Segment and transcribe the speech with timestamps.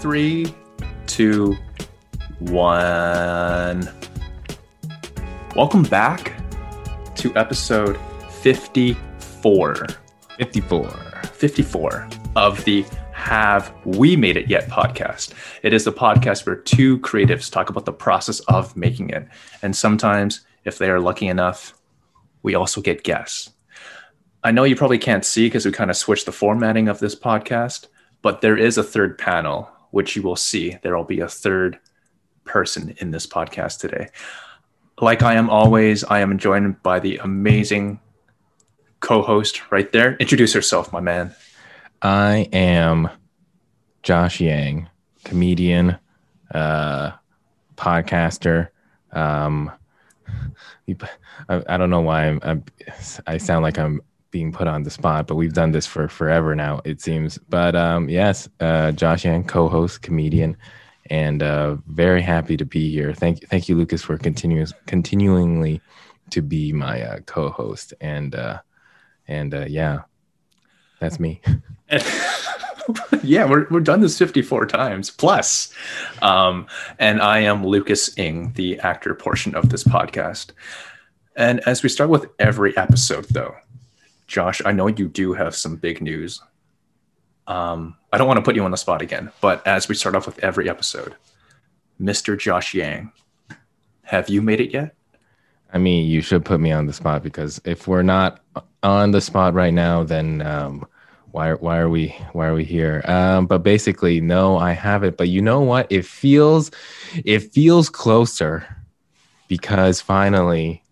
[0.00, 0.54] Three,
[1.06, 1.56] two,
[2.40, 3.88] one.
[5.56, 6.34] Welcome back
[7.16, 7.98] to episode
[8.42, 9.86] 54.
[10.36, 10.90] 54.
[11.32, 12.84] 54 of the
[13.24, 15.32] Have We Made It Yet podcast.
[15.62, 19.26] It is the podcast where two creatives talk about the process of making it.
[19.62, 21.72] And sometimes, if they are lucky enough,
[22.42, 23.50] we also get guests.
[24.42, 27.16] I know you probably can't see because we kind of switched the formatting of this
[27.16, 27.86] podcast,
[28.20, 30.76] but there is a third panel, which you will see.
[30.82, 31.78] There will be a third
[32.44, 34.10] person in this podcast today.
[35.00, 38.00] Like I am always, I am joined by the amazing
[39.00, 40.14] co host right there.
[40.16, 41.34] Introduce yourself, my man.
[42.02, 43.08] I am
[44.02, 44.88] Josh Yang,
[45.24, 45.98] comedian,
[46.54, 47.12] uh,
[47.76, 48.68] podcaster.
[49.12, 49.70] Um,
[51.48, 52.64] I, don't know why I'm, I'm,
[53.26, 54.00] I sound like I'm
[54.30, 57.38] being put on the spot, but we've done this for forever now, it seems.
[57.38, 60.56] But um, yes, uh, Josh Yang, co-host, comedian,
[61.10, 63.14] and uh, very happy to be here.
[63.14, 65.80] Thank you, thank you, Lucas, for continuous continuingly
[66.30, 67.94] to be my uh, co-host.
[68.00, 68.60] And uh,
[69.28, 70.00] and uh, yeah,
[71.00, 71.40] that's me.
[73.22, 75.72] yeah, we're, we've done this 54 times plus.
[76.22, 76.66] Um,
[76.98, 80.50] and I am Lucas Ing, the actor portion of this podcast.
[81.36, 83.54] And as we start with every episode, though,
[84.26, 86.40] Josh, I know you do have some big news.
[87.46, 90.14] Um, I don't want to put you on the spot again, but as we start
[90.14, 91.14] off with every episode,
[92.00, 92.38] Mr.
[92.38, 93.12] Josh Yang,
[94.02, 94.94] have you made it yet?
[95.72, 98.40] I mean, you should put me on the spot because if we're not
[98.82, 100.86] on the spot right now, then um,
[101.34, 103.02] why why are we why are we here?
[103.06, 105.16] Um, but basically, no, I haven't.
[105.16, 105.90] But you know what?
[105.90, 106.70] It feels
[107.24, 108.64] it feels closer
[109.48, 110.84] because finally,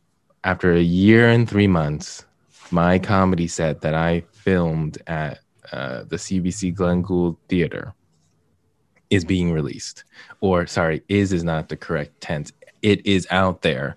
[0.43, 2.25] after a year and three months,
[2.73, 5.39] my comedy set that I filmed at
[5.71, 7.95] uh, the CBC Glenn Gould Theater
[9.11, 10.03] is being released.
[10.41, 12.53] Or sorry, is is not the correct tense.
[12.83, 13.97] It is out there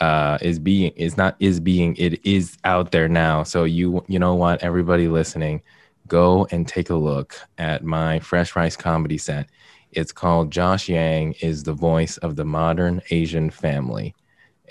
[0.00, 3.42] uh, is being is not is being it is out there now.
[3.42, 5.62] So you you know what, everybody listening,
[6.06, 9.48] go and take a look at my Fresh Rice comedy set.
[9.92, 14.14] It's called Josh Yang is the voice of the modern Asian family,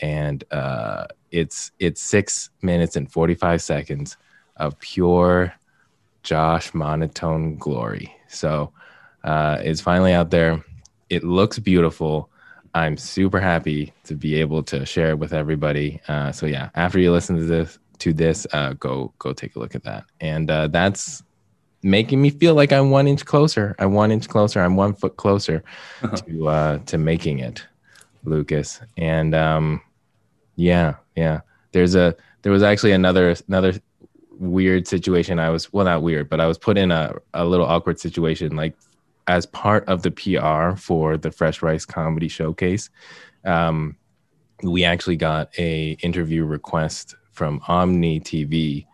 [0.01, 4.17] and uh, it's it's six minutes and forty five seconds
[4.57, 5.53] of pure
[6.23, 8.15] Josh monotone glory.
[8.27, 8.71] So
[9.23, 10.63] uh, it's finally out there.
[11.09, 12.29] It looks beautiful
[12.75, 16.01] I'm super happy to be able to share it with everybody.
[16.09, 19.59] Uh, so yeah, after you listen to this, to this, uh, go go take a
[19.59, 20.03] look at that.
[20.19, 21.23] And uh, that's
[21.81, 23.77] making me feel like I'm one inch closer.
[23.79, 24.59] I'm one inch closer.
[24.61, 25.63] I'm one foot closer
[26.27, 27.65] to uh, to making it,
[28.25, 28.81] Lucas.
[28.97, 29.81] And um,
[30.57, 31.41] yeah, yeah.
[31.71, 33.73] There's a there was actually another another
[34.31, 35.39] weird situation.
[35.39, 38.57] I was well, not weird, but I was put in a a little awkward situation.
[38.57, 38.75] Like
[39.27, 42.89] as part of the PR for the Fresh Rice Comedy Showcase,
[43.43, 43.95] um,
[44.63, 48.85] we actually got a interview request from Omni TV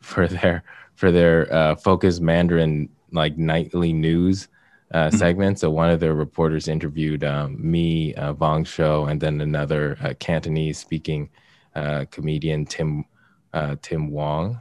[0.00, 0.64] for their
[0.94, 4.48] for their uh, Focus Mandarin like nightly news
[4.92, 5.16] uh, mm-hmm.
[5.16, 5.58] segment.
[5.58, 10.14] So one of their reporters interviewed um, me, uh, Vong Show, and then another uh,
[10.18, 11.30] Cantonese speaking
[11.74, 13.04] uh, comedian Tim
[13.52, 14.60] uh, Tim Wong,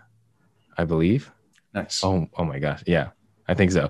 [0.78, 1.32] I believe.
[1.74, 2.04] Nice.
[2.04, 3.10] Oh, oh my gosh, yeah,
[3.48, 3.90] I think so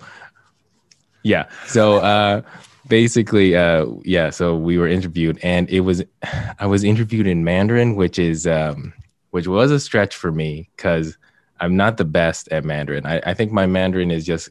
[1.25, 1.49] yeah.
[1.65, 2.43] So uh,
[2.87, 4.29] basically, uh, yeah.
[4.29, 6.03] So we were interviewed, and it was
[6.59, 8.93] I was interviewed in Mandarin, which is um,
[9.31, 11.17] which was a stretch for me because
[11.59, 13.05] I'm not the best at Mandarin.
[13.07, 14.49] I, I think my Mandarin is just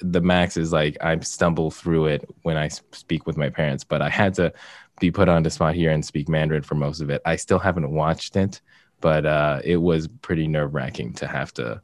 [0.00, 4.00] the max is like I stumble through it when I speak with my parents, but
[4.00, 4.52] I had to
[5.00, 7.20] be put on the spot here and speak Mandarin for most of it.
[7.24, 8.60] I still haven't watched it,
[9.00, 11.80] but uh, it was pretty nerve wracking to have to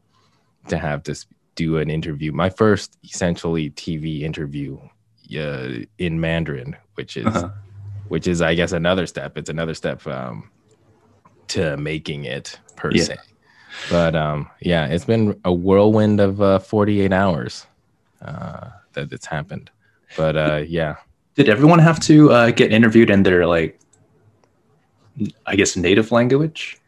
[0.69, 1.17] to have to
[1.55, 4.79] do an interview, my first essentially TV interview
[5.37, 7.51] uh, in Mandarin, which is uh-huh.
[8.09, 9.37] which is I guess another step.
[9.37, 10.51] It's another step um,
[11.49, 13.05] to making it per yeah.
[13.05, 13.17] se.
[13.91, 17.67] But um, yeah, it's been a whirlwind of uh, 48 hours
[18.21, 19.71] uh, that it's happened.
[20.17, 20.97] but uh, yeah.
[21.35, 23.79] Did everyone have to uh, get interviewed in their like,
[25.47, 26.79] I guess, native language?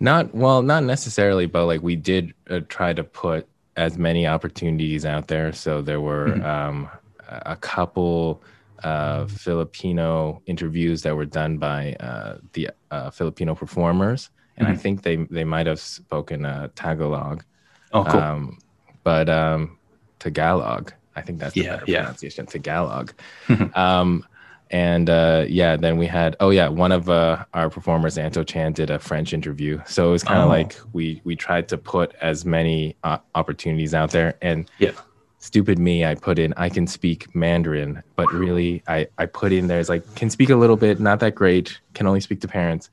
[0.00, 5.04] Not well, not necessarily, but like we did uh, try to put as many opportunities
[5.06, 5.52] out there.
[5.52, 6.44] So there were Mhm.
[6.44, 6.88] um,
[7.28, 8.42] a couple
[8.82, 14.80] uh, Filipino interviews that were done by uh, the uh, Filipino performers, and I Mhm.
[14.82, 17.44] think they they might have spoken uh, Tagalog,
[17.92, 18.20] Oh, cool.
[18.20, 18.58] um,
[19.04, 19.78] but um,
[20.20, 20.92] Tagalog.
[21.16, 22.02] I think that's the Yeah, better yeah.
[22.02, 22.46] pronunciation.
[22.46, 23.12] Tagalog.
[23.74, 24.24] Um,
[24.70, 28.72] and uh, yeah, then we had oh yeah, one of uh, our performers, Anto Chan,
[28.74, 29.80] did a French interview.
[29.86, 30.48] So it was kind of Oh.
[30.50, 34.34] like we we tried to put as many uh, opportunities out there.
[34.42, 34.92] And Yeah.
[35.38, 39.66] stupid me, I put in I can speak Mandarin, but really I I put in
[39.68, 42.90] there's like can speak a little bit, not that great, can only speak to parents.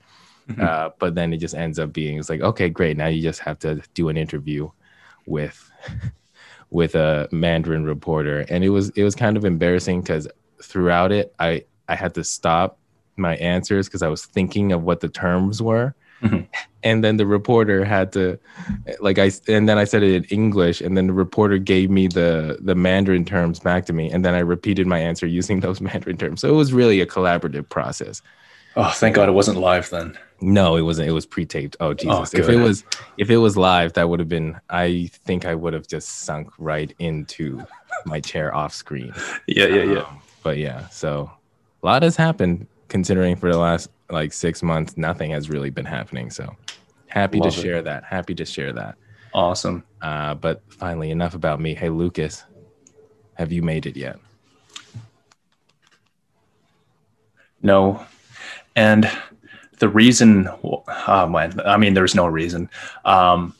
[0.50, 0.62] Mhm.
[0.62, 2.98] Uh, but then it just ends up being it's like okay, great.
[2.98, 4.70] Now you just have to do an interview
[5.26, 5.72] with
[6.70, 10.28] with a Mandarin reporter, and it was it was kind of embarrassing because
[10.66, 12.78] throughout it, I I had to stop
[13.18, 16.48] my answers because I was thinking of what the terms were, Mhm.
[16.84, 18.38] and then the reporter had to
[19.00, 22.08] like I and then I said it in English, and then the reporter gave me
[22.08, 25.80] the the Mandarin terms back to me, and then I repeated my answer using those
[25.82, 26.42] Mandarin terms.
[26.42, 28.22] So it was really a collaborative process.
[28.78, 30.18] Oh, thank God it wasn't live then.
[30.42, 31.08] No, it wasn't.
[31.08, 31.78] It was pre-taped.
[31.80, 32.34] Oh Jesus!
[32.34, 32.84] if it was,
[33.18, 34.60] if it was live, that would have been.
[34.70, 37.64] I think I would have just sunk right into
[38.06, 39.14] my chair off screen.
[39.48, 40.00] Yeah, yeah, yeah.
[40.02, 41.32] Um, but yeah, so
[41.82, 45.86] a lot has happened considering for the last like six months, nothing has really been
[45.86, 46.30] happening.
[46.30, 46.56] So
[47.08, 47.64] happy Love to it.
[47.64, 48.04] share that.
[48.04, 48.96] Happy to share that.
[49.34, 49.84] Awesome.
[50.04, 51.74] Uh, but finally, enough about me.
[51.74, 52.44] Hey, Lucas,
[53.34, 54.20] have you made it yet?
[57.64, 58.06] No.
[58.76, 59.10] And
[59.80, 62.70] the reason, oh man, I mean, there's no reason.
[63.04, 63.56] Um,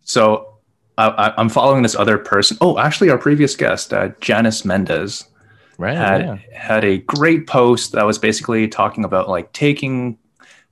[0.00, 0.54] so
[0.96, 2.56] I, I, I'm following this other person.
[2.62, 5.28] Oh, actually, our previous guest, uh, Janice Mendez,
[5.78, 5.96] Right.
[5.96, 6.38] had yeah.
[6.52, 10.18] had a great post that was basically talking about like taking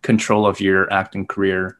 [0.02, 1.76] control of your acting career,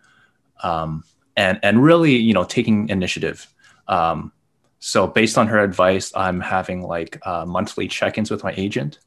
[0.63, 1.05] um,
[1.37, 3.47] and and really, you know, taking initiative.
[3.89, 4.33] Um,
[4.79, 8.99] so based on her advice, I'm having like uh, monthly check-ins with my agent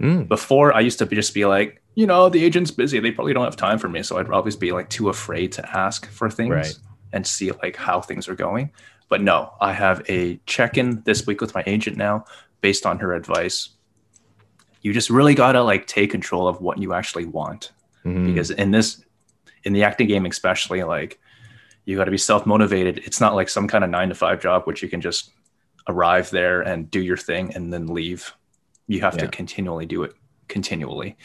[0.00, 2.98] Mm, before I used to be, just be like, you know, the agent's busy.
[3.00, 4.02] They probably don't have time for me.
[4.02, 6.78] So I'd always be like too afraid to ask for things Right.
[7.12, 8.72] and see like how things are going.
[9.10, 12.24] But no, I have a check in this week with my agent now
[12.60, 13.70] based on her advice.
[14.82, 17.72] You just really got to like take control of what you actually want
[18.04, 18.26] mhm.
[18.26, 19.04] because in this,
[19.64, 21.18] in the acting game, especially, like
[21.84, 22.98] you got to be self motivated.
[22.98, 25.32] It's not like some kind of nine to five job, which you can just
[25.88, 28.32] arrive there and do your thing and then leave.
[28.86, 30.14] You have to continually do it
[30.48, 31.16] continually.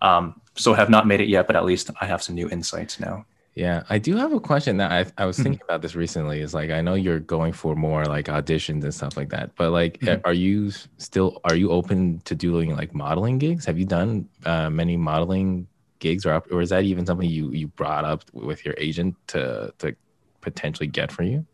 [0.00, 2.98] Um, so have not made it yet, but at least I have some new insights
[2.98, 3.24] now.
[3.54, 5.42] Yeah, I do have a question that I I was Mhm.
[5.42, 6.40] thinking about this recently.
[6.40, 9.70] Is like I know you're going for more like auditions and stuff like that, but
[9.72, 10.22] like, Mhm.
[10.24, 13.66] are you still are you open to doing like modeling gigs?
[13.66, 15.68] Have you done uh, many modeling
[15.98, 19.72] gigs, or or is that even something you you brought up with your agent to
[19.78, 19.94] to
[20.40, 21.46] potentially get for you?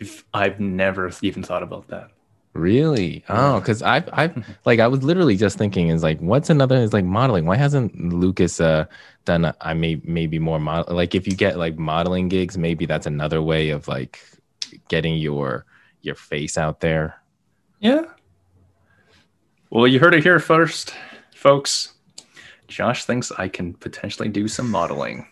[0.00, 2.12] I've I've never even thought about that.
[2.54, 3.24] Really?
[3.28, 6.92] Oh, because I've I've like I was literally just thinking is like what's another is
[6.92, 7.46] like modeling.
[7.46, 8.86] Why hasn't Lucas uh
[9.24, 12.86] done a, I may maybe more model like if you get like modeling gigs, maybe
[12.86, 14.20] that's another way of like
[14.88, 15.66] getting your
[16.02, 17.20] your face out there.
[17.80, 18.04] Yeah.
[19.70, 20.94] Well, you heard it here first,
[21.34, 21.94] folks.
[22.68, 25.26] Josh thinks I can potentially do some modeling.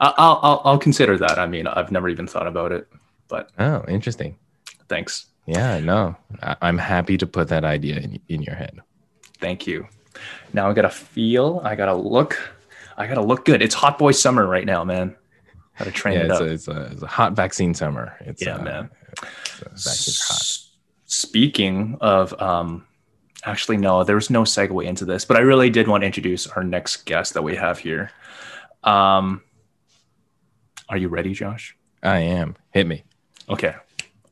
[0.00, 1.38] I'll, I'll, I'll consider that.
[1.38, 2.88] I mean, I've never even thought about it,
[3.28, 4.36] but Oh, interesting.
[4.88, 5.26] thanks.
[5.46, 8.80] Yeah, no, I, I'm happy to put that idea in, in your head.
[9.40, 9.86] Thank you.
[10.52, 12.38] Now I gotta feel, I gotta look,
[12.96, 13.60] I gotta look good.
[13.62, 15.16] It's hot boy summer right now, man.
[15.78, 16.40] Gotta train Yeah, it it's up.
[16.42, 18.16] a, it's, a, it's a hot vaccine summer.
[18.20, 18.90] It's, Yeah, uh, man.
[19.72, 20.60] it's, uh, hot.
[21.06, 22.86] Speaking of, um,
[23.44, 26.46] actually, no, there was no segue into this, but I really did want to introduce
[26.46, 28.10] our next guest that we have here.
[28.82, 29.42] Um,
[30.88, 31.76] are you ready, Josh?
[32.02, 32.56] I am.
[32.72, 33.04] Hit me.
[33.48, 33.74] Okay.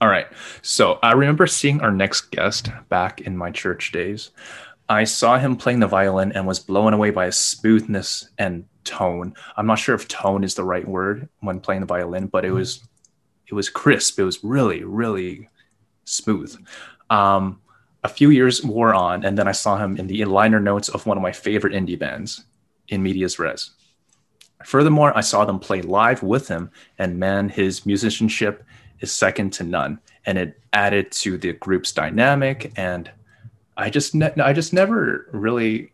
[0.03, 0.27] All right.
[0.63, 4.33] So I remember seeing our next guest back in my church days.
[4.89, 9.33] I saw him playing the violin and was blown away by his smoothness and tone.
[9.57, 12.51] I'm not sure if tone is the right word when playing the violin, but it
[12.51, 12.83] was
[13.47, 14.19] it was crisp.
[14.19, 15.49] It was really, really
[16.05, 16.53] smooth.
[17.09, 17.61] Um,
[18.03, 21.07] a few years wore on, and then I saw him in the liner notes of
[21.07, 22.43] one of my favorite indie bands,
[22.89, 23.71] In Medias Res.
[24.65, 28.65] Furthermore, I saw them play live with him, and man, his musicianship
[29.03, 32.73] is second to none, and it added to the group's dynamic.
[32.77, 33.11] And
[33.77, 35.93] I just, ne- I just never really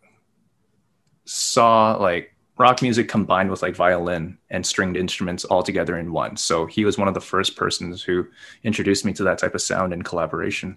[1.25, 6.37] saw like rock music combined with like violin and stringed instruments all together in one.
[6.37, 8.27] So he was one of the first persons who
[8.65, 10.77] introduced me to that type of sound and collaboration.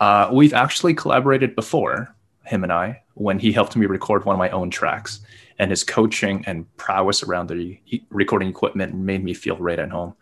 [0.00, 4.38] Uh, we've actually collaborated before, him and I, when he helped me record one of
[4.38, 5.20] my own tracks.
[5.58, 10.14] And his coaching and prowess around the recording equipment made me feel right at home.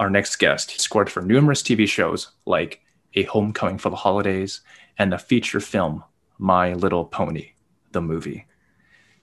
[0.00, 2.80] Our next guest, scored for numerous TV shows like
[3.16, 4.62] A Homecoming for the Holidays
[4.96, 6.02] and the feature film
[6.38, 7.50] My Little Pony,
[7.92, 8.46] the movie.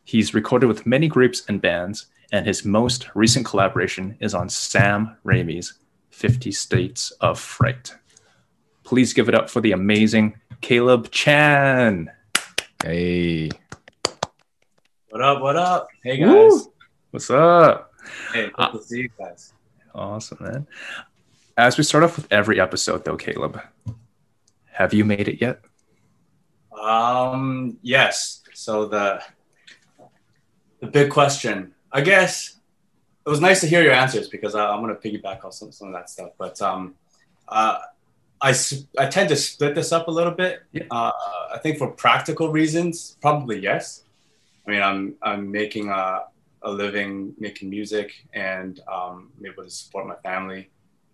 [0.03, 5.17] He's recorded with many groups and bands, and his most recent collaboration is on Sam
[5.25, 5.79] Raimi's
[6.12, 7.96] 50 States of Fright.
[8.84, 12.12] Please give it up for the amazing Caleb Chan.
[12.84, 13.50] Hey.
[15.10, 15.41] What up?
[15.41, 15.88] What up?
[16.03, 16.29] Hey guys.
[16.29, 16.74] Woo!
[17.10, 17.91] What's up?
[18.31, 19.53] Hey, good to see you guys.
[19.97, 20.67] Awesome, man.
[21.57, 23.59] As we start off with every episode, though, Caleb,
[24.71, 25.61] have you made it yet?
[26.79, 28.43] Um, yes.
[28.53, 29.23] So the
[30.79, 32.59] the big question, I guess,
[33.25, 35.71] it was nice to hear your answers because I, am going to piggyback on some,
[35.71, 36.29] some of that stuff.
[36.37, 36.93] But um,
[37.47, 37.79] uh,
[38.39, 38.53] I
[38.99, 40.61] I tend to split this up a little bit.
[40.71, 40.83] Yeah.
[40.91, 41.11] Uh,
[41.51, 44.03] I think for practical reasons, probably yes.
[44.67, 46.25] I mean, I'm I'm making a,
[46.61, 50.69] a living making music and um, able to support my family.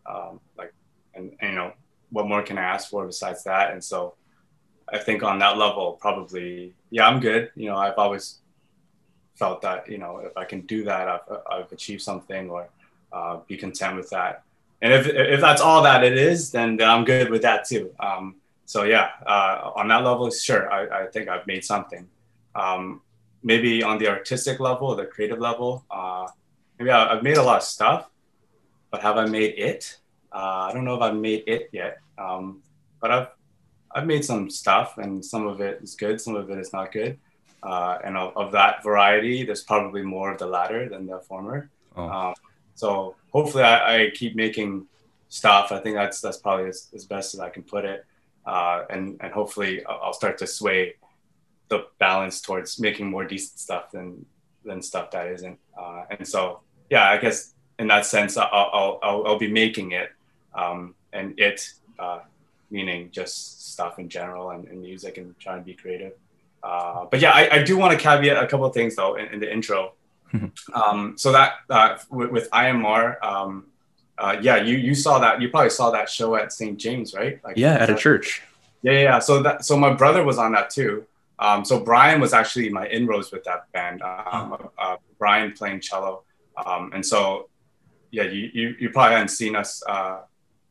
[0.05, 0.73] Um, like,
[1.13, 1.73] and, and you know,
[2.11, 3.71] what more can I ask for besides that?
[3.71, 4.15] And so,
[4.91, 7.51] I think on that level, probably, yeah, I'm good.
[7.55, 8.39] You know, I've always
[9.35, 12.69] felt that you know if I can do that, I've, I've achieved something or
[13.11, 14.43] uh, be content with that.
[14.81, 17.95] And if, if that's all that it is, then, then I'm good with that too.
[18.01, 18.35] Um,
[18.65, 22.07] so yeah, uh, on that level, sure, I, I think I've made something.
[22.53, 23.01] Um,
[23.43, 26.27] maybe on the artistic level, the creative level, uh,
[26.79, 28.09] maybe I, have made a lot of stuff,
[28.89, 29.97] but have I made it?
[30.31, 32.61] Uh, I don't know if I've made it yet, um,
[32.99, 33.27] but I've
[33.95, 36.91] I've made some stuff, and some of it is good, some of it is not
[36.91, 37.19] good.
[37.61, 41.69] Uh, and of, of, that variety, there's probably more of the latter than the former.
[41.95, 42.09] Oh.
[42.09, 42.33] Um,
[42.75, 44.87] so hopefully, I, I, keep making
[45.29, 45.71] stuff.
[45.71, 48.05] I think that's that's probably as, as best as I can put it,
[48.45, 50.95] uh, and and hopefully, I'll start to sway
[51.73, 54.25] the balance towards making more decent stuff than
[54.65, 55.59] than stuff that isn't.
[55.77, 59.91] Uh, and so, yeah, I guess in that sense, I'll I'll, I'll, I'll be making
[59.91, 60.09] it,
[60.53, 61.57] um, and it
[61.99, 62.19] uh,
[62.69, 66.13] meaning just stuff in general and, and music and trying to be creative.
[66.61, 69.25] Uh, but yeah, I, I do want to caveat a couple of things though in,
[69.33, 69.93] in the intro.
[70.73, 73.65] um, so that uh, with, with IMR, um,
[74.17, 76.77] uh, yeah, you you saw that you probably saw that show at St.
[76.79, 77.43] James, right?
[77.43, 78.41] Like, yeah, at a church.
[78.81, 79.19] Yeah, yeah.
[79.19, 81.05] So that so my brother was on that too.
[81.43, 84.01] Um, so Brian was actually my inroads with that band.
[84.01, 86.23] Um, uh, Brian playing cello,
[86.65, 87.49] um, and so
[88.11, 90.21] yeah, you, you you probably hadn't seen us uh,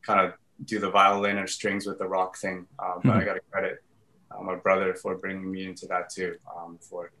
[0.01, 0.33] kind of
[0.65, 3.19] do the violin or strings with the rock thing, um, but mm-hmm.
[3.19, 3.83] I got to credit
[4.31, 7.11] uh, my brother for bringing me into that too, um, for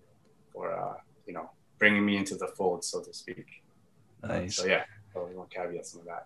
[0.51, 0.95] for uh,
[1.27, 3.45] you know bringing me into the fold, so to speak.
[4.23, 4.55] Nice.
[4.55, 6.25] so yeah, so we want to caveat some of that.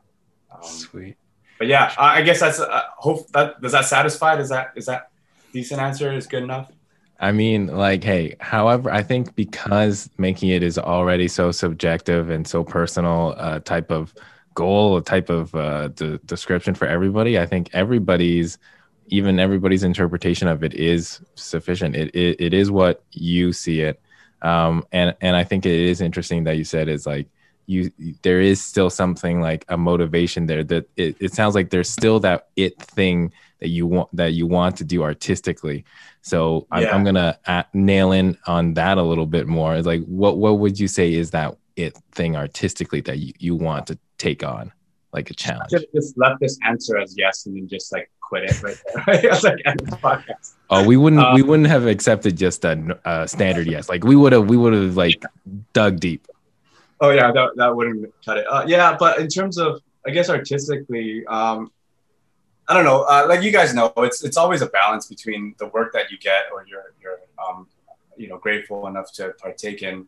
[0.49, 1.17] Um, Sweet.
[1.57, 4.37] But yeah, I, I guess that's uh, hope that does that satisfy?
[4.37, 5.09] Is that is that
[5.51, 6.13] decent answer?
[6.13, 6.71] Is good enough?
[7.19, 12.47] I mean, like, hey, however, I think because making it is already so subjective and
[12.47, 14.13] so personal uh, type of
[14.53, 18.57] goal, a type of uh, de- description for everybody, I think everybody's
[19.07, 21.95] even everybody's interpretation of it is sufficient.
[21.95, 24.01] It, it, it is what you see it.
[24.41, 27.27] Um, and, and I think it is interesting that you said is like,
[27.67, 27.91] you,
[28.23, 32.19] there is still something like a motivation there that it, it sounds like there's still
[32.21, 35.85] that it thing that you want, that you want to do artistically.
[36.21, 36.95] So I'm, yeah.
[36.95, 39.75] I'm gonna at, nail in on that a little bit more.
[39.75, 43.55] It's like, what, what would you say is that it thing artistically that you, you
[43.55, 44.71] want to take on?
[45.13, 45.71] like a challenge.
[45.71, 49.31] Just, just left this answer as yes, and then just like quit it right there.
[49.43, 50.53] like end the podcast.
[50.69, 53.89] Oh, we wouldn't um, we wouldn't have accepted just a, a standard yes.
[53.89, 55.23] Like we would have we would have like
[55.73, 56.27] dug deep.
[56.99, 58.45] Oh yeah, that that wouldn't cut it.
[58.49, 61.71] Uh, yeah, but in terms of I guess artistically, um,
[62.67, 63.03] I don't know.
[63.03, 66.17] Uh, like you guys know, it's it's always a balance between the work that you
[66.17, 67.67] get or you're you're um,
[68.17, 70.07] you know grateful enough to partake in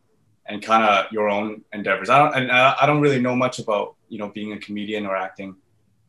[0.50, 2.10] and kind of your own endeavors.
[2.10, 5.16] I don't, and I don't really know much about, you know, being a comedian or
[5.16, 5.56] acting.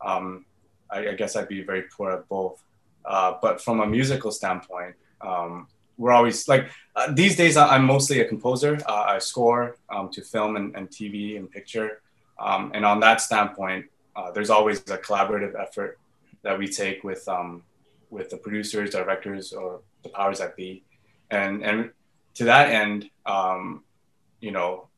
[0.04, 0.46] Um,
[0.90, 2.62] I, I, guess I'd be very poor at both.
[3.04, 5.68] Uh, but from a musical standpoint, um,
[6.00, 7.58] we're always like uh, these days.
[7.58, 8.78] I'm mostly a composer.
[8.88, 12.00] Uh, I score um, to film and, and, TV and picture,
[12.38, 13.84] um, and on that standpoint,
[14.16, 15.98] uh, there's always a collaborative effort
[16.42, 17.62] that we take with um,
[18.08, 20.82] with the producers, directors, or the powers that be,
[21.30, 21.90] and and
[22.36, 23.84] to that end, um,
[24.40, 24.88] you know,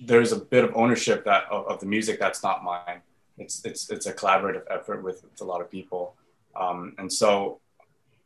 [0.00, 3.02] there's a bit of ownership that of, of, the music that's not mine.
[3.36, 6.14] It's it's it's a collaborative effort with, with a lot of people,
[6.56, 7.60] um, and so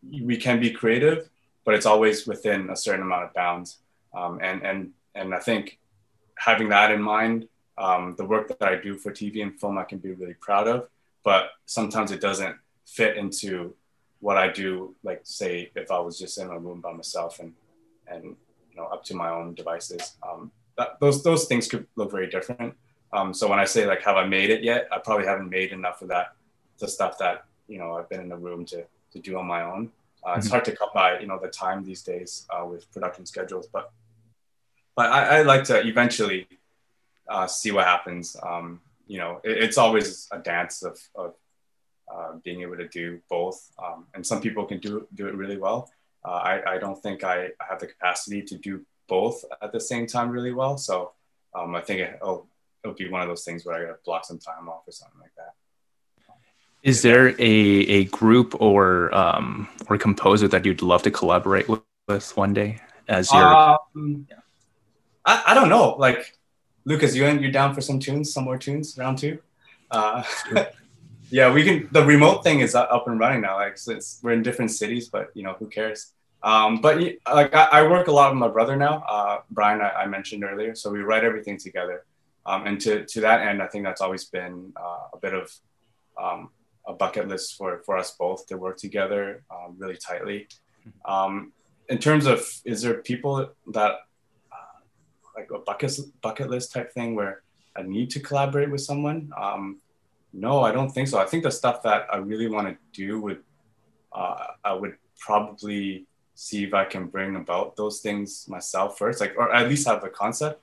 [0.09, 1.31] we can be creative,
[1.65, 3.79] but it's always within a certain amount of bounds.
[4.15, 5.79] Um, and and and I think
[6.37, 9.85] having that in mind, um, the work that I do for TV and film, I
[9.85, 10.89] can be really proud of.
[11.25, 12.57] But sometimes it doesn't
[12.87, 13.75] fit into
[14.21, 14.95] what I do.
[15.03, 17.53] Like say if I was just in a room by myself and
[18.07, 18.25] and
[18.71, 22.29] you know up to my own devices, um, that, those those things could look very
[22.29, 22.75] different.
[23.13, 25.73] Um, so when I say like have I made it yet, I probably haven't made
[25.73, 26.35] enough of that
[26.79, 29.63] the stuff that you know I've been in a room to to do on my
[29.63, 29.91] own.
[30.25, 30.39] Uh, mm-hmm.
[30.39, 33.69] It's hard to come by you know the time these days uh, with production schedules,
[33.73, 33.93] but
[34.97, 36.49] but I, I like to eventually
[37.29, 38.37] uh, see what happens.
[38.43, 41.35] Um, you know, it, it's always a dance of, of
[42.13, 43.71] uh, being able to do both.
[43.83, 45.91] Um, and some people can do do it really well.
[46.25, 50.07] Uh, I, I don't think I have the capacity to do both at the same
[50.07, 50.79] time really well.
[50.79, 51.13] So
[51.55, 52.47] um, I think it'll,
[52.83, 55.21] it'll be one of those things where I gotta block some time off or something
[55.21, 55.53] like that.
[56.85, 61.81] Is there a, a group or um, or composer that you'd love to collaborate with,
[62.07, 63.43] with one day as your?
[63.43, 64.27] Um,
[65.25, 65.97] I, I don't know.
[65.99, 66.37] Like
[66.85, 69.39] Lucas, you you're down for some tunes, some more tunes, round two?
[69.91, 70.23] Uh,
[71.31, 71.89] yeah, we can.
[71.91, 73.57] The remote thing is up and running now.
[73.57, 76.13] Like since we're in different cities, but you know who cares?
[76.43, 77.01] Um, but
[77.33, 79.81] like I, I, work a lot with my brother now, uh, Brian.
[79.81, 82.05] I, I, mentioned earlier, so we write everything together.
[82.45, 85.51] Um, and to to that end, I think that's always been uh, a bit of
[86.23, 86.51] um,
[86.87, 90.49] a bucket list for for us both to work together um, really tightly.
[91.05, 91.53] Um,
[91.89, 94.01] in terms of, is there people that
[95.37, 97.43] like a bucket bucket list type thing where
[97.77, 99.33] I need to collaborate with someone.
[99.37, 99.81] Um,
[100.33, 101.19] no, I don't think so.
[101.19, 103.43] I think the stuff that I really want to do would
[104.13, 109.35] uh, I would probably see if I can bring about those things myself first, like
[109.37, 110.61] or at least have a concept,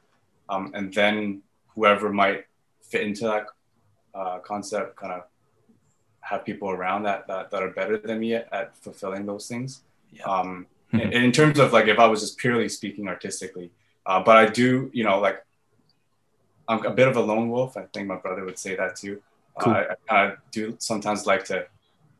[0.49, 1.41] um, and then
[1.75, 2.45] whoever might
[2.81, 3.47] fit into that
[4.13, 5.23] uh, concept, kind of
[6.31, 9.81] have people around that, that that are better than me at, at fulfilling those things.
[10.11, 10.23] Yeah.
[10.23, 11.11] Um, mm-hmm.
[11.11, 13.69] in, in terms of like if I was just purely speaking artistically,
[14.05, 15.45] uh, but I do, you know, like
[16.67, 17.77] I'm a bit of a lone wolf.
[17.77, 19.21] I think my brother would say that too.
[19.59, 19.73] Cool.
[19.73, 21.67] Uh, I, I do sometimes like to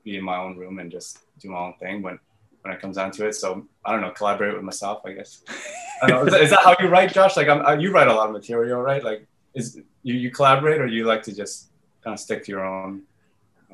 [0.04, 2.20] be in my own room and just do my own thing when
[2.62, 3.34] when it comes down to it.
[3.34, 5.42] So I don't know, collaborate with myself, I guess.
[6.04, 7.38] I know, is, that, is, that how you write, Josh?
[7.38, 9.04] Like I'm, uh, you write a lot of material, right?
[9.04, 11.70] Like is you, you collaborate or you like to just
[12.04, 13.04] kind of stick to your own?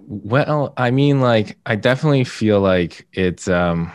[0.06, 3.92] Well, I mean, like I definitely feel like it's um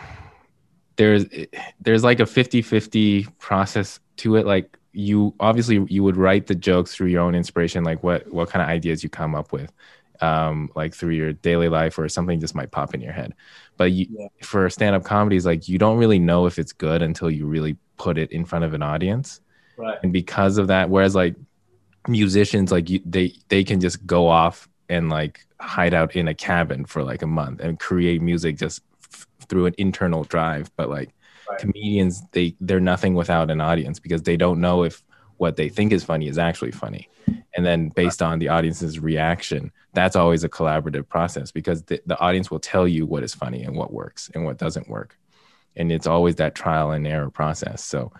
[0.95, 1.25] there's
[1.81, 4.45] there's like a 50-50 process to it.
[4.45, 8.49] Like you obviously you would write the jokes through your own inspiration like what what
[8.49, 9.73] kind of ideas you come up with
[10.21, 13.33] um like through your daily life or something just might pop in your head.
[13.75, 14.27] But you, yeah.
[14.43, 18.17] for stand-up comedies like you don't really know if it's good until you really put
[18.17, 19.41] it in front of an audience.
[19.77, 19.97] Right.
[20.03, 21.35] And because of that whereas like
[22.07, 26.33] musicians like you, they they can just go off and like hide out in a
[26.33, 30.71] cabin for like a month and create music just f- through an internal drive.
[30.75, 31.13] But like
[31.49, 31.59] right.
[31.59, 35.03] comedians they they're nothing without an audience because they don't know if
[35.37, 37.09] what they think is funny is actually funny.
[37.55, 42.19] And then based on the audience's reaction that's always a collaborative process because the, the
[42.19, 45.17] audience will tell you what is funny and what works and what doesn't work.
[45.75, 47.83] And it's always that trial and error process.
[47.83, 48.11] So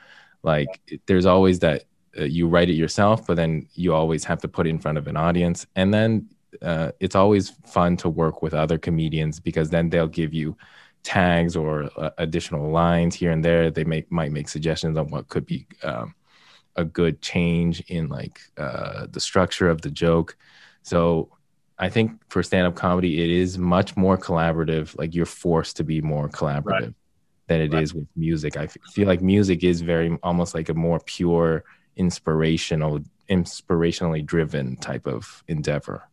[0.44, 0.68] like
[1.08, 1.84] there's always that
[2.18, 4.98] uh, you write it yourself but then you always have to put it in front
[4.98, 5.66] of an audience.
[5.76, 6.30] And then
[6.62, 10.58] uh, it's always fun to work with other comedians because then they'll give you
[11.04, 13.70] tags or uh, additional lines here and there.
[13.70, 16.16] They make might make suggestions on what could be um,
[16.76, 20.38] a good change in like uh, the structure of the joke.
[20.82, 21.30] So
[21.78, 24.98] I think for stand up comedy, it is much more collaborative.
[24.98, 26.94] Like you're forced to be more collaborative right.
[27.48, 27.84] than it right.
[27.84, 28.58] is with music.
[28.58, 31.64] I feel like music is very almost like a more pure,
[31.96, 36.04] inspirational, inspirationally driven type of endeavor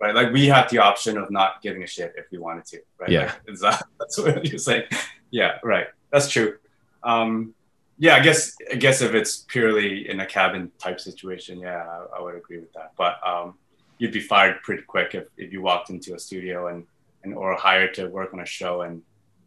[0.00, 0.14] right?
[0.14, 3.10] Like we had the option of not giving a shit if we wanted to, right?
[3.10, 4.84] Yeah, like, that, that's what you're saying.
[5.30, 5.86] Yeah, right.
[6.10, 6.56] That's true.
[7.02, 7.54] Um,
[7.98, 12.18] yeah, I guess I guess if it's purely in a cabin type situation, yeah, I,
[12.18, 12.92] I would agree with that.
[12.96, 13.54] But um,
[13.98, 16.86] you'd be fired pretty quick if, if you walked into a studio and,
[17.24, 19.02] and or hired to work on a show and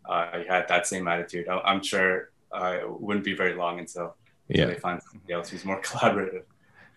[0.07, 1.47] uh, you had that same attitude.
[1.47, 4.15] I, am sure uh, it wouldn't be very long until,
[4.49, 4.73] until yeah.
[4.73, 6.43] they find somebody else who's more collaborative.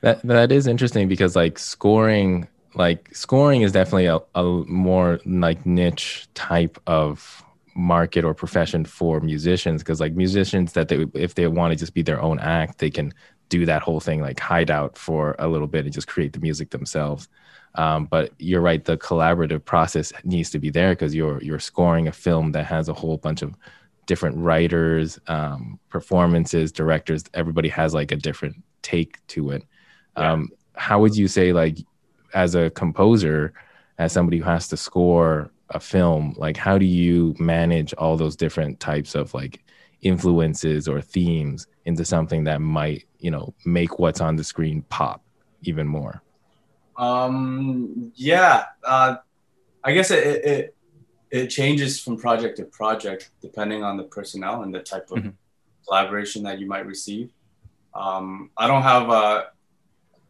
[0.01, 5.64] That that is interesting because like scoring like scoring is definitely a, a more like
[5.64, 11.46] niche type of market or profession for musicians because like musicians that they if they
[11.48, 13.12] want to just be their own act they can
[13.48, 16.38] do that whole thing like hide out for a little bit and just create the
[16.38, 17.28] music themselves
[17.74, 22.06] um, but you're right the collaborative process needs to be there because you're you're scoring
[22.06, 23.54] a film that has a whole bunch of
[24.06, 29.64] different writers um, performances directors everybody has like a different take to it
[30.16, 30.32] yeah.
[30.32, 31.78] um, how would you say like
[32.35, 33.53] as a composer,
[33.99, 38.37] as somebody who has to score a film, like how do you manage all those
[38.37, 39.64] different types of like
[40.03, 45.23] influences or themes into something that might, you know, make what's on the screen pop
[45.62, 46.23] even more?
[46.97, 49.16] Um, yeah, uh,
[49.83, 50.77] I guess it, it, it
[51.31, 55.33] it changes from project to project depending on the personnel and the type of Mhm.
[55.87, 57.33] collaboration that you might receive.
[57.94, 59.47] Um, I don't have a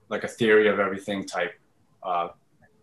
[0.08, 1.52] like a theory of everything type,
[2.04, 2.28] uh,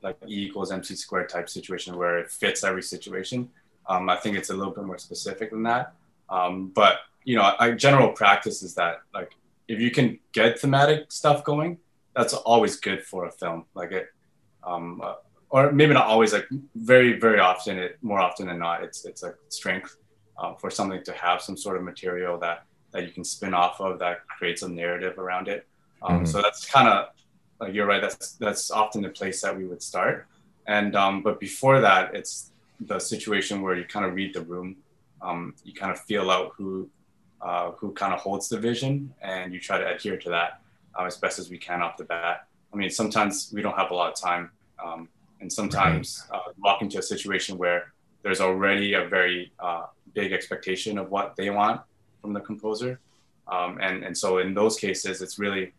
[0.02, 3.50] like E equals MC squared type situation where it fits every situation.
[3.88, 5.94] Um, I think it's a little bit more specific than that.
[6.30, 9.32] Um, but you know, a general practice is that like
[9.68, 11.78] if you can get thematic stuff going,
[12.16, 13.66] that's always good for a film.
[13.74, 14.08] Like it,
[14.64, 15.16] um, uh,
[15.50, 16.34] or maybe not always.
[16.34, 19.98] Like very, very often, it more often than not, it's it's a strength
[20.38, 23.80] uh, for something to have some sort of material that that you can spin off
[23.80, 25.68] of that creates a narrative around it.
[26.02, 26.28] Um, Mhm.
[26.28, 27.10] So that's kind of
[27.62, 28.02] like you're right.
[28.02, 30.26] That's that's often the place that we would start.
[30.67, 34.78] And um, but before that, it's the situation where you kind of read the room.
[35.21, 36.89] Um, you kind of feel out who
[37.41, 40.62] uh, who kind of holds the vision, and you try to adhere to that
[40.97, 42.47] uh, as best as we can off the bat.
[42.74, 44.50] I mean, sometimes we don't have a lot of time,
[44.84, 45.08] um,
[45.39, 47.93] and sometimes uh, walk into a situation where
[48.24, 51.82] there's already a very uh, big expectation of what they want
[52.21, 53.00] from the composer,
[53.47, 55.74] um, and and so in those cases, it's really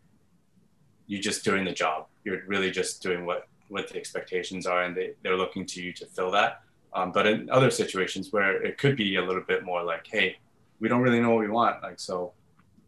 [1.07, 2.07] you just doing the job.
[2.23, 5.93] You're really just doing what what the expectations are, and they they're looking to you
[5.93, 6.61] to fill that.
[6.93, 10.37] Um, but in other situations where it could be a little bit more like, hey,
[10.79, 12.33] we don't really know what we want, like so,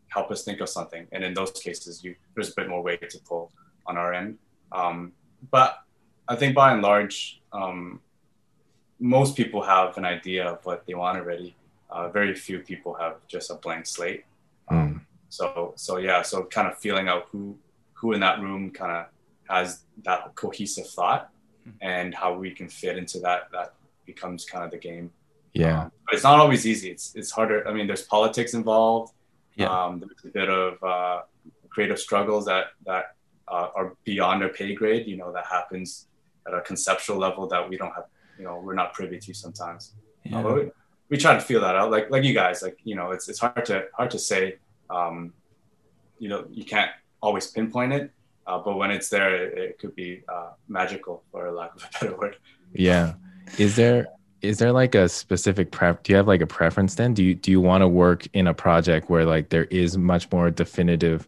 [0.10, 1.08] help us think of something.
[1.12, 3.52] And in those cases, you there's a bit more weight to pull
[3.88, 4.38] on our end.
[4.72, 5.14] Um,
[5.52, 5.80] but
[6.28, 8.00] I think by and large, um,
[9.00, 11.56] most people have an idea of what they want already.
[11.90, 14.26] Uh, very few people have just a blank slate.
[14.72, 15.02] Mm.
[15.30, 17.58] So so yeah, so kind of feeling out who
[17.96, 19.06] who in that room kind of
[19.50, 21.30] has that cohesive thought
[21.82, 23.74] and how we can fit into that that
[24.06, 25.12] becomes kind of the game.
[25.54, 25.84] Yeah.
[25.84, 26.92] Um, but it's not always easy.
[26.92, 27.68] It's it's harder.
[27.68, 29.14] I mean, there's politics involved.
[29.56, 29.68] Yeah.
[29.68, 31.22] Um, there's a bit of uh,
[31.70, 33.16] creative struggles that that
[33.48, 35.08] uh, are beyond our pay grade.
[35.08, 36.08] You know, that happens
[36.48, 38.06] at a conceptual level that we don't have.
[38.38, 39.94] You know, we're not privy to sometimes.
[40.24, 40.42] Yeah.
[40.42, 40.72] But we,
[41.10, 42.62] we try to feel that out, like like you guys.
[42.62, 44.58] Like you know, it's it's hard to hard to say.
[44.90, 45.34] Um,
[46.20, 46.92] you know, you can't
[47.26, 48.12] always pinpoint it,
[48.48, 51.90] uh, but when it's there, it, it could be uh, magical, for lack of a
[52.06, 52.38] better word.
[52.74, 53.14] Yeah.
[53.58, 54.08] Is there
[54.42, 57.14] is there like a specific prep do you have like a preference then?
[57.14, 60.32] Do you do you want to work in a project where like there is much
[60.32, 61.28] more definitive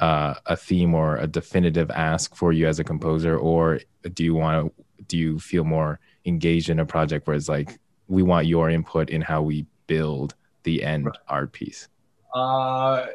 [0.00, 3.80] uh a theme or a definitive ask for you as a composer or
[4.14, 7.78] do you want to do you feel more engaged in a project where it's like
[8.08, 11.16] we want your input in how we build the end Right.
[11.28, 11.88] art piece?
[12.34, 13.06] Uh,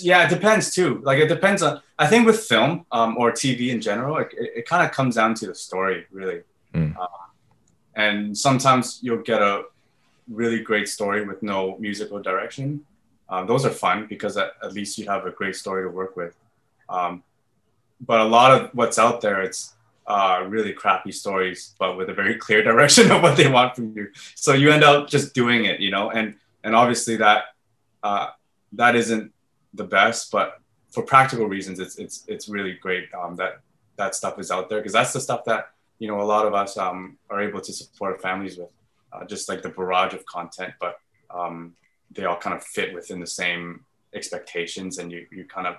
[0.00, 1.00] yeah, it depends too.
[1.02, 1.80] Like it depends on.
[1.98, 5.14] I think with film um, or TV in general, like, it, it kind of comes
[5.14, 6.42] down to the story, really.
[6.74, 6.96] Mm.
[6.96, 7.06] Uh,
[7.94, 9.64] and sometimes you'll get a
[10.28, 12.84] really great story with no musical direction.
[13.28, 16.16] Um, those are fun because at, at least you have a great story to work
[16.16, 16.36] with.
[16.88, 17.22] Um,
[18.00, 19.74] but a lot of what's out there, it's
[20.06, 23.96] uh, really crappy stories, but with a very clear direction of what they want from
[23.96, 24.08] you.
[24.34, 27.44] So you end up just doing it, you know, and and obviously that
[28.02, 28.28] uh,
[28.72, 29.32] that isn't
[29.74, 30.60] the best, but
[30.90, 33.60] for practical reasons, it's it's it's really great um, that
[33.96, 36.54] that stuff is out there because that's the stuff that you know a lot of
[36.54, 38.70] us um, are able to support families with,
[39.12, 40.98] uh, just like the barrage of content, but
[41.30, 41.74] um,
[42.10, 43.84] they all kind of fit within the same
[44.14, 45.76] expectations, and you you kind of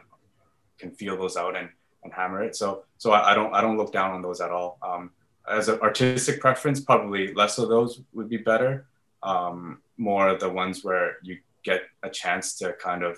[0.77, 1.69] can feel those out and
[2.03, 2.55] and hammer it.
[2.55, 4.77] So so I, I don't I don't look down on those at all.
[4.81, 5.12] Um,
[5.47, 8.88] as an artistic preference, probably less of those would be better.
[9.23, 13.17] Um, more the ones where you get a chance to kind of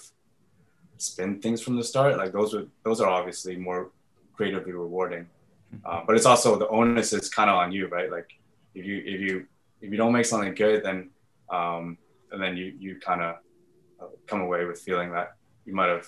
[0.98, 2.18] spin things from the start.
[2.18, 3.92] Like those would those are obviously more
[4.34, 5.28] creatively rewarding.
[5.86, 8.12] Uh, but it's also the onus is kind of on you, right?
[8.12, 8.30] Like
[8.74, 9.46] if you if you
[9.82, 11.10] if you don't make something good, then
[11.50, 11.98] um,
[12.32, 13.36] and then you you kind of
[14.02, 16.08] uh, come away with feeling that you might have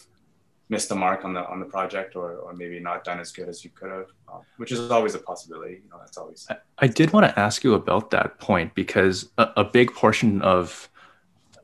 [0.70, 3.50] missed the mark on the on the project or or maybe not done as good
[3.50, 5.82] as you could have, uh, which is always a possibility.
[5.84, 6.48] You know, that's always
[6.78, 10.90] I did want to ask you about that point because a, a big portion of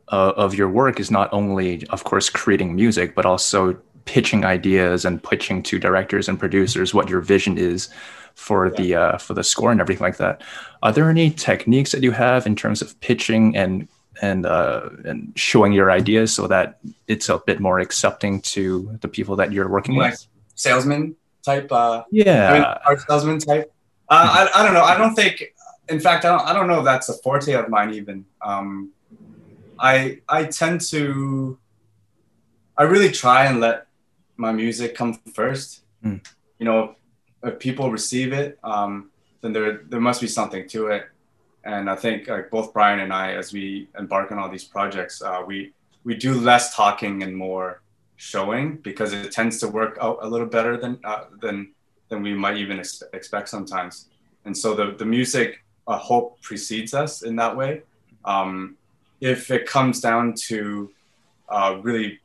[0.09, 5.03] uh, of your work is not only, of course, creating music, but also pitching ideas
[5.03, 7.89] and pitching to directors and producers what your vision is
[8.35, 10.43] for the uh, for the score and everything like that.
[10.83, 13.87] Are there any techniques that you have in terms of pitching and
[14.21, 19.07] and uh, and showing your ideas so that it's a bit more accepting to the
[19.07, 20.27] people that you're working like with?
[20.55, 21.71] salesman type.
[21.71, 23.73] Uh, Yeah, I mean, art salesman type.
[24.09, 24.83] Uh, I, I don't know.
[24.83, 25.43] I don't think.
[25.89, 26.47] In fact, I don't.
[26.47, 27.93] I don't know if that's a forte of mine.
[27.93, 28.25] Even.
[28.41, 28.91] Um,
[29.79, 31.57] I I tend to.
[32.77, 33.87] I really try and let
[34.37, 35.83] my music come first.
[36.03, 36.25] Mm.
[36.59, 36.95] You know,
[37.43, 39.11] if people receive it, um,
[39.41, 41.03] then there there must be something to it.
[41.63, 45.21] And I think like both Brian and I, as we embark on all these projects,
[45.21, 47.81] uh, we we do less talking and more
[48.17, 51.73] showing because it tends to work out a little better than uh, than
[52.09, 54.09] than we might even ex- expect sometimes.
[54.45, 57.81] And so the the music uh, hope precedes us in that way.
[58.23, 58.77] Um,
[59.25, 60.91] if it comes down to
[61.49, 62.19] uh, really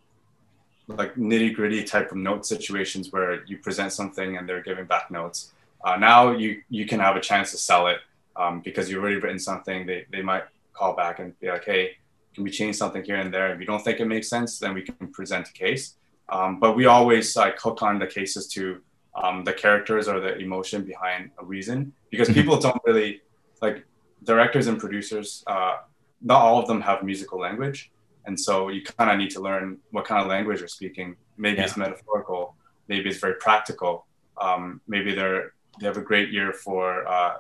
[0.87, 5.11] like nitty gritty type of note situations where you present something and they're giving back
[5.11, 8.01] notes, uh, now you you can have a chance to sell it
[8.37, 9.87] um, because you've already written something.
[9.87, 11.97] They they might call back and be like, hey,
[12.35, 13.49] can we change something here and there?
[13.55, 15.95] If you don't think it makes sense, then we can present a case.
[16.29, 18.81] Um, but we always like hook on the cases to
[19.15, 22.41] um, the characters or the emotion behind a reason because mm-hmm.
[22.41, 23.23] people don't really
[23.63, 23.85] like
[24.23, 25.43] directors and producers.
[25.47, 25.77] Uh,
[26.21, 27.91] not all of them have musical language,
[28.27, 31.17] and so you kind of need to learn what kind of language you're speaking.
[31.37, 31.65] Maybe yeah.
[31.65, 32.57] it's metaphorical,
[32.89, 34.07] maybe it's very practical.
[34.41, 37.39] Um, maybe they're they have a great ear for uh,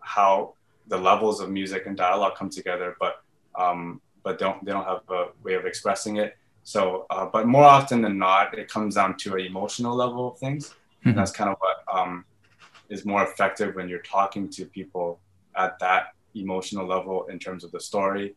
[0.00, 0.54] how
[0.86, 3.22] the levels of music and dialogue come together, but
[3.56, 6.36] um, but don't they don't have a way of expressing it.
[6.62, 10.38] So, uh, but more often than not, it comes down to an emotional level of
[10.38, 10.74] things.
[11.04, 11.16] Mm-hmm.
[11.16, 12.26] that's kind of what um,
[12.90, 15.18] is more effective when you're talking to people
[15.56, 18.34] at that emotional level in terms of the story,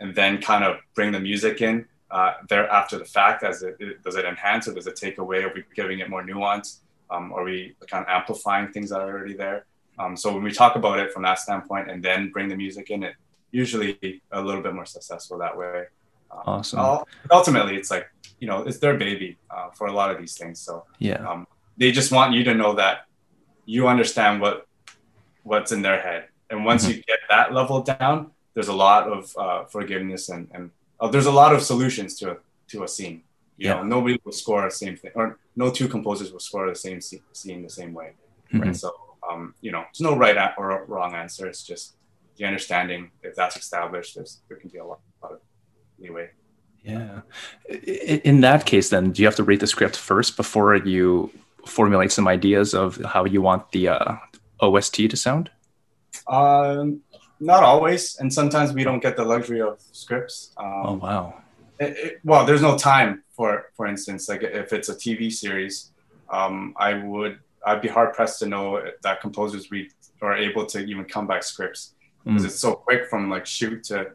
[0.00, 3.42] and then kind of bring the music in uh, there after the fact.
[3.44, 5.42] As it, it, does it enhance or does it take away?
[5.44, 6.80] Are we giving it more nuance?
[7.10, 9.66] Um, are we kind of amplifying things that are already there?
[9.98, 12.90] Um, so when we talk about it from that standpoint and then bring the music
[12.90, 13.14] in, it
[13.50, 15.84] usually a little bit more successful that way.
[16.30, 17.04] Um, awesome.
[17.30, 18.08] Ultimately, it's like
[18.40, 20.60] you know it's their baby uh, for a lot of these things.
[20.60, 23.06] So yeah, um, they just want you to know that
[23.66, 24.66] you understand what
[25.42, 26.98] what's in their head, and once mm-hmm.
[26.98, 31.26] you get that level down, there's a lot of uh, forgiveness and and uh, there's
[31.26, 32.36] a lot of solutions to a,
[32.68, 33.22] to a scene.
[33.56, 33.74] You yeah.
[33.74, 37.00] know, nobody will score the same thing, or no two composers will score the same
[37.00, 38.12] scene the same way.
[38.52, 38.60] Mm-hmm.
[38.60, 38.76] Right.
[38.76, 38.94] So
[39.28, 41.46] um, you know, there's no right or wrong answer.
[41.46, 41.94] It's just
[42.36, 43.10] the understanding.
[43.22, 45.40] If that's established, there's there can be a lot, lot of
[45.98, 46.30] leeway.
[46.84, 47.20] Yeah.
[48.24, 51.30] In that case, then, do you have to read the script first before you
[51.64, 54.16] formulate some ideas of how you want the uh,
[54.60, 55.50] OST to sound?
[56.28, 57.00] Um,
[57.40, 60.52] not always, and sometimes we don't get the luxury of scripts.
[60.56, 61.42] Um, oh wow!
[61.80, 65.90] It, it, well, there's no time for, for instance, like if it's a TV series,
[66.30, 70.78] um, I would I'd be hard pressed to know that composers read are able to
[70.84, 71.94] even come back scripts
[72.24, 72.46] because mm.
[72.46, 74.12] it's so quick from like shoot to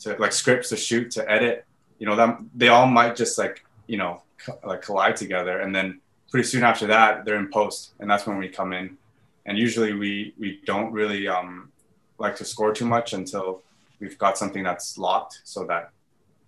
[0.00, 1.64] to like scripts to shoot to edit.
[1.98, 5.74] You know, that they all might just like you know co- like collide together, and
[5.74, 8.96] then pretty soon after that they're in post, and that's when we come in.
[9.48, 11.72] And usually we we don't really um,
[12.18, 13.62] like to score too much until
[13.98, 15.90] we've got something that's locked, so that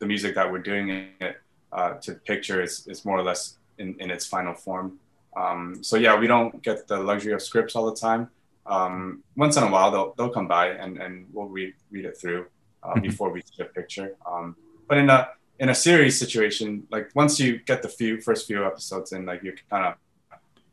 [0.00, 0.86] the music that we're doing
[1.20, 1.36] it
[1.72, 4.98] uh, to picture is, is more or less in, in its final form.
[5.36, 8.28] Um, so yeah, we don't get the luxury of scripts all the time.
[8.66, 12.18] Um, once in a while, they'll they'll come by and, and we'll read read it
[12.20, 12.46] through
[12.82, 13.00] uh, mm-hmm.
[13.00, 14.14] before we see a picture.
[14.30, 14.56] Um,
[14.88, 18.66] but in a in a series situation, like once you get the few first few
[18.66, 19.94] episodes in, like you kind of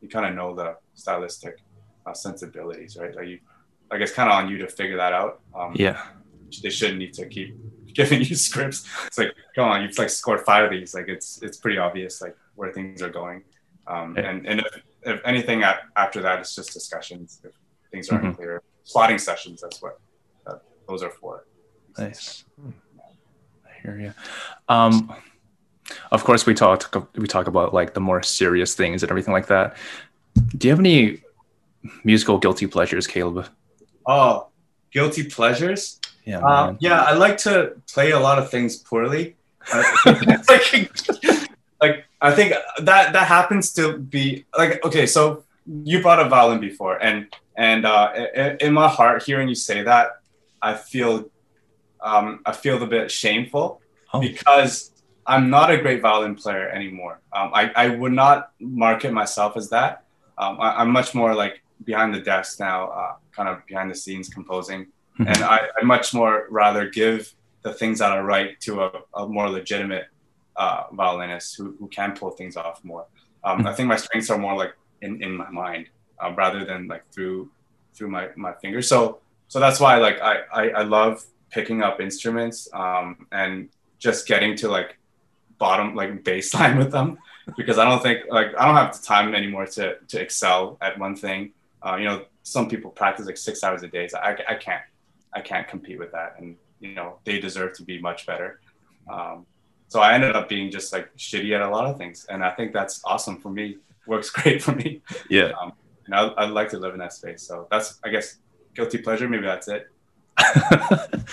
[0.01, 1.59] you kind of know the stylistic
[2.07, 3.15] uh, sensibilities, right?
[3.15, 3.39] Like you,
[3.91, 5.41] I guess, kind of on you to figure that out.
[5.53, 6.03] Um, yeah,
[6.63, 7.55] they shouldn't need to keep
[7.93, 8.87] giving you scripts.
[9.07, 10.93] It's like, come on, you've like scored five of these.
[10.93, 13.43] Like it's it's pretty obvious like where things are going.
[13.87, 14.29] Um, yeah.
[14.29, 17.41] And and if, if anything at, after that, it's just discussions.
[17.43, 17.51] If
[17.91, 18.33] things aren't mm-hmm.
[18.33, 19.61] clear, plotting sessions.
[19.61, 19.99] That's what
[20.45, 20.55] uh,
[20.87, 21.45] those are for.
[21.97, 22.45] Nice.
[23.65, 24.13] I hear you.
[24.69, 25.13] Um,
[26.11, 29.47] of course, we talk we talk about like the more serious things and everything like
[29.47, 29.77] that.
[30.57, 31.21] Do you have any
[32.03, 33.47] musical guilty pleasures, Caleb?
[34.05, 34.47] Oh,
[34.91, 35.99] guilty pleasures.
[36.25, 37.01] Yeah, uh, yeah.
[37.03, 39.35] I like to play a lot of things poorly.
[40.49, 40.91] like,
[41.81, 45.05] like I think that that happens to be like okay.
[45.05, 49.55] So you brought a violin before, and and uh, in, in my heart, hearing you
[49.55, 50.19] say that,
[50.61, 51.29] I feel
[52.01, 53.81] um, I feel a bit shameful
[54.13, 54.19] oh.
[54.19, 54.91] because
[55.25, 57.19] I'm not a great violin player anymore.
[57.33, 60.05] Um, I, I would not market myself as that.
[60.37, 63.95] Um, I, am much more like behind the desk now, uh, kind of behind the
[63.95, 64.87] scenes composing.
[65.19, 65.27] Mm-hmm.
[65.27, 69.27] And I, I much more rather give the things that I write to a, a
[69.27, 70.07] more legitimate
[70.55, 73.05] uh, violinist who, who can pull things off more.
[73.43, 73.67] Um, mm-hmm.
[73.67, 77.03] I think my strengths are more like in, in my mind uh, rather than like
[77.11, 77.49] through
[77.93, 78.87] through my, my fingers.
[78.87, 84.27] So so that's why like I, I, I love picking up instruments um, and just
[84.27, 84.97] getting to like
[85.57, 87.17] bottom like baseline with them
[87.55, 90.99] because I don't think like I don't have the time anymore to to excel at
[90.99, 91.53] one thing.
[91.85, 94.07] Uh, you know, some people practice like six hours a day.
[94.07, 94.81] So I, I can't
[95.33, 98.59] I can't compete with that, and you know they deserve to be much better.
[99.11, 99.45] Um,
[99.87, 102.51] so I ended up being just like shitty at a lot of things, and I
[102.51, 103.77] think that's awesome for me.
[104.07, 105.01] Works great for me.
[105.29, 105.51] Yeah.
[105.61, 105.73] Um,
[106.05, 107.43] and I, I'd like to live in that space.
[107.43, 108.37] So that's I guess
[108.73, 109.27] guilty pleasure.
[109.27, 109.89] Maybe that's it.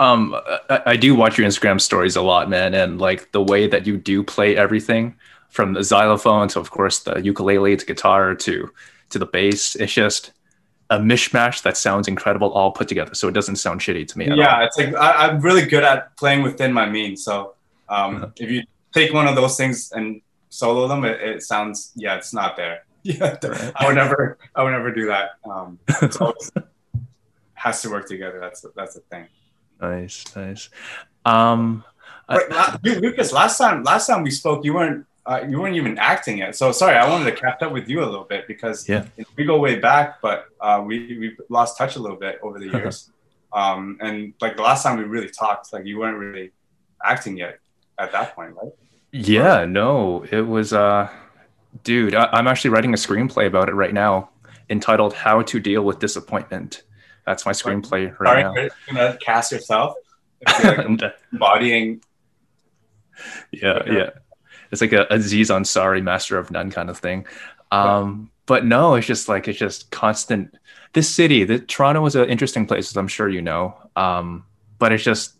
[0.00, 0.34] um,
[0.68, 3.86] I, I, do watch your Instagram stories a lot, man, and like the way that
[3.86, 5.14] you do play everything
[5.50, 8.72] from the xylophone to, of course, the ukulele to guitar to
[9.10, 9.74] to the bass.
[9.76, 10.32] It's just
[10.90, 13.14] a mishmash that sounds incredible all put together.
[13.14, 14.26] So it doesn't sound shitty to me.
[14.26, 14.38] at all.
[14.38, 17.24] yeah, it's like I, I'm really good at playing within my means.
[17.24, 17.54] So
[17.88, 22.16] um, if you take one of those things and solo them, it, it sounds yeah,
[22.16, 22.84] it's not there.
[23.02, 23.72] Yeah, Right.
[23.76, 25.30] I would never, I would never do that.
[25.48, 25.78] Um,
[26.20, 26.50] always
[27.54, 28.38] has to work together.
[28.38, 29.26] That's that's the thing.
[29.80, 30.68] Nice, nice.
[31.24, 31.82] Um,
[32.28, 32.42] Wait,
[32.84, 36.38] Lu- Lucas, last time last time we spoke, you weren't uh, you weren't even acting
[36.38, 36.56] yet.
[36.56, 39.04] So sorry, I wanted to catch up with you a little bit because Yeah.
[39.36, 42.66] we go way back, but uh, we we lost touch a little bit over the
[42.66, 43.10] years.
[43.52, 46.50] um, and like the last time we really talked, like you weren't really
[47.04, 47.60] acting yet
[47.96, 48.72] at that point, right?
[49.12, 51.08] Yeah, no, it was uh
[51.84, 54.30] dude, I, I'm actually writing a screenplay about it right now
[54.68, 56.82] entitled How to Deal with Disappointment.
[57.24, 58.52] That's my screenplay right Sorry, now.
[58.52, 59.94] Chris, you gonna cast yourself.
[60.64, 60.78] Like,
[61.32, 62.00] embodying
[63.52, 64.10] yeah, yeah.
[64.70, 67.26] It's like a Aziz Ansari, master of none kind of thing.
[67.72, 70.56] Um, but no, it's just like it's just constant.
[70.92, 73.76] This city, the Toronto is an interesting place, as I'm sure you know.
[73.96, 74.44] Um,
[74.78, 75.34] but it's just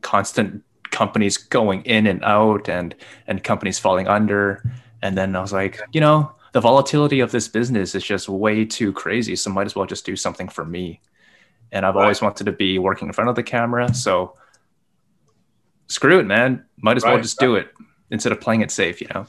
[0.00, 2.94] constant companies going in and out, and
[3.26, 4.62] and companies falling under.
[5.02, 8.64] And then I was like, you know, the volatility of this business is just way
[8.64, 9.36] too crazy.
[9.36, 11.00] So might as well just do something for me.
[11.72, 12.02] And I've Right.
[12.02, 14.36] always wanted to be working in front of the camera, so
[15.88, 16.64] screw it, man.
[16.80, 17.68] Might as well just do it
[18.14, 19.26] instead of playing it safe, you know?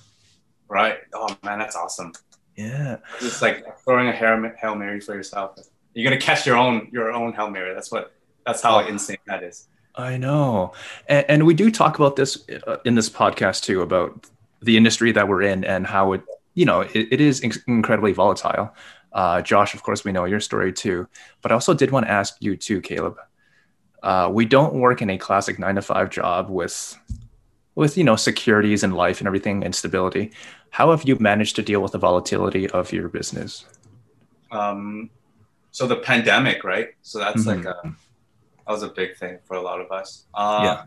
[0.70, 0.98] right.
[1.14, 2.14] Oh man, that's awesome.
[2.56, 2.98] Yeah.
[3.20, 5.60] Just like throwing a hail, mary for yourself.
[5.94, 7.74] You're gonna catch your own your own hail mary.
[7.74, 8.14] That's what.
[8.46, 9.68] That's how insane that is.
[9.96, 10.74] I know.
[11.08, 14.28] And, and we do talk about this uh, in this podcast too about
[14.62, 16.22] the industry that we're in and how it,
[16.54, 18.74] you know, it, it is incredibly volatile.
[19.14, 21.08] Uh, Josh, of course, we know your story too.
[21.42, 23.18] But I also did want to ask you too, Caleb.
[24.04, 27.00] Uh, we don't work in a classic nine to five job with,
[27.76, 30.32] with you know, securities and life and everything and stability.
[30.72, 33.66] How have you managed to deal with the volatility of your business?
[34.52, 35.10] Um,
[35.72, 36.90] so the pandemic, right?
[37.02, 37.48] So that's Mhm.
[37.48, 37.76] like a
[38.66, 40.26] that was a big thing for a lot of us.
[40.34, 40.84] Uh,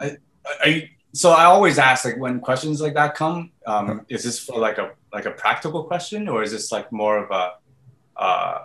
[0.00, 4.38] I, I so I always ask like when questions like that come, um, is this
[4.38, 7.52] for like a like a practical question or is this like more of a
[8.20, 8.58] uh,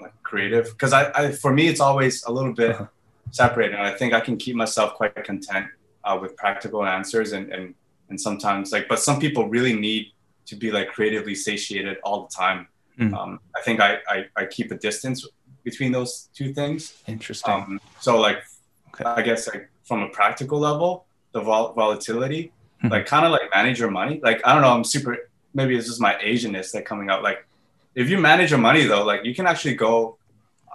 [0.00, 0.66] like creative?
[0.70, 2.86] Because I, I for me it's always a little bit Uh-huh.
[3.30, 3.74] separated.
[3.76, 5.66] And I think I can keep myself quite content
[6.04, 7.74] uh, with practical answers and and
[8.08, 10.06] and sometimes like but some people really need
[10.46, 12.66] to be like creatively satiated all the time.
[12.98, 13.14] Mm.
[13.16, 15.26] Um, I think I, I I keep a distance
[15.64, 16.80] between those two things.
[17.06, 17.52] Interesting.
[17.54, 18.38] Um, so like,
[18.94, 19.04] Okay.
[19.04, 22.90] I guess like from a practical level, the vol- volatility, Mhm.
[22.90, 24.20] like kind of like manage your money.
[24.22, 25.12] Like I don't know, I'm super.
[25.54, 27.22] Maybe it's just my Asianness that coming out.
[27.22, 27.46] Like
[27.94, 30.16] if you manage your money though, like you can actually go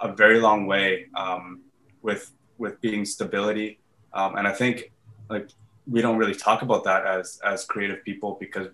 [0.00, 1.60] a very long way um,
[2.02, 3.78] with with being stability.
[4.14, 4.90] Um, and I think
[5.28, 5.48] like
[5.86, 8.68] we don't really talk about that as as creative people because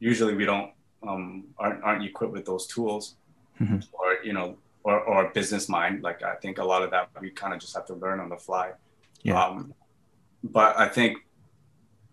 [0.00, 0.70] usually we don't
[1.06, 3.16] um, aren't aren't equipped with those tools
[3.60, 3.84] Mhm.
[3.92, 6.02] or you know or, or business mind.
[6.02, 8.28] Like I think a lot of that we kind of just have to learn on
[8.28, 8.72] the fly.
[9.22, 9.42] Yeah.
[9.44, 9.74] Um,
[10.44, 11.18] but I think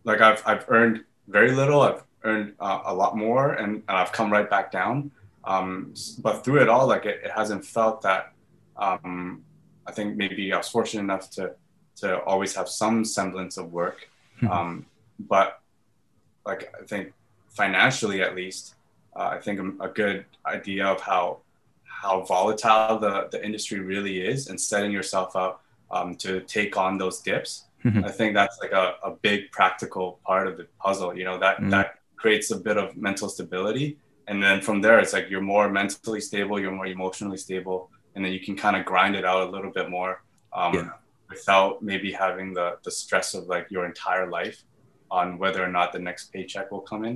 [0.03, 1.81] like I've I've earned very little.
[1.81, 5.11] I've earned uh, a lot more, and, and I've come right back down.
[5.43, 8.33] Um, but through it all, like it, it hasn't felt that.
[8.77, 9.43] Um,
[9.87, 11.53] I think maybe I was fortunate enough to
[12.01, 14.09] to always have some semblance of work.
[14.41, 14.49] Mhm.
[14.51, 14.85] Um,
[15.19, 15.59] but
[16.45, 17.13] like I think
[17.49, 18.75] financially, at least,
[19.15, 21.39] uh, I think a, a good idea of how
[22.01, 26.97] how volatile the, the industry really is and setting yourself up um, to take on
[26.97, 27.65] those dips.
[27.85, 28.03] Mhm.
[28.05, 31.17] I think that's like a, a big practical part of the puzzle.
[31.17, 31.69] You know, that Mm.
[31.71, 33.97] that creates a bit of mental stability.
[34.27, 38.25] And then from there, it's like you're more mentally stable, you're more emotionally stable, and
[38.25, 40.89] then you can kind of grind it out a little bit more um, Yeah.
[41.35, 44.57] Without maybe having the, the stress of like your entire life
[45.19, 47.15] on whether or not the next paycheck will come in.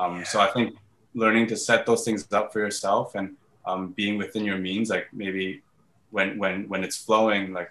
[0.00, 0.68] Um, So I think
[1.22, 3.26] learning to set those things up for yourself and
[3.70, 5.46] um, being within your means, like maybe
[6.16, 7.70] when when when it's flowing, like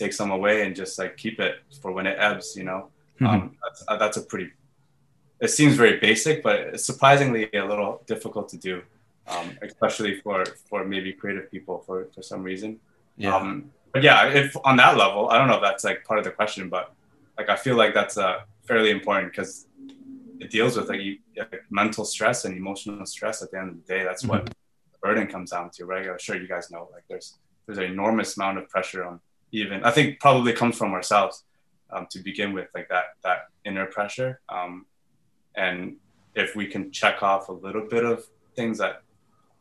[0.00, 2.46] take some away and just like keep it for when it ebbs.
[2.58, 2.80] You know,
[3.20, 3.28] Mhm.
[3.28, 4.48] um, that's, uh, that's a pretty.
[5.46, 8.74] It seems very basic, but it's surprisingly a little difficult to do,
[9.32, 12.70] um, especially for for maybe creative people for for some reason.
[13.24, 13.36] yeah.
[13.36, 13.48] Um,
[13.96, 16.30] but yeah, if on that level, I don't know if that's like part of the
[16.30, 16.92] question, but
[17.38, 19.68] like I feel like that's uh, fairly important because
[20.38, 23.40] it deals with like, you, like mental stress and emotional stress.
[23.40, 26.06] At the end of the day, that's what the burden comes down to, right?
[26.06, 29.18] I'm sure you guys know like there's there's an enormous amount of pressure on
[29.52, 31.44] even I think probably comes from ourselves
[31.90, 34.40] um, to begin with, like that that inner pressure.
[34.50, 34.84] Um,
[35.54, 35.96] and
[36.34, 38.26] if we can check off a little bit of
[38.56, 39.00] things that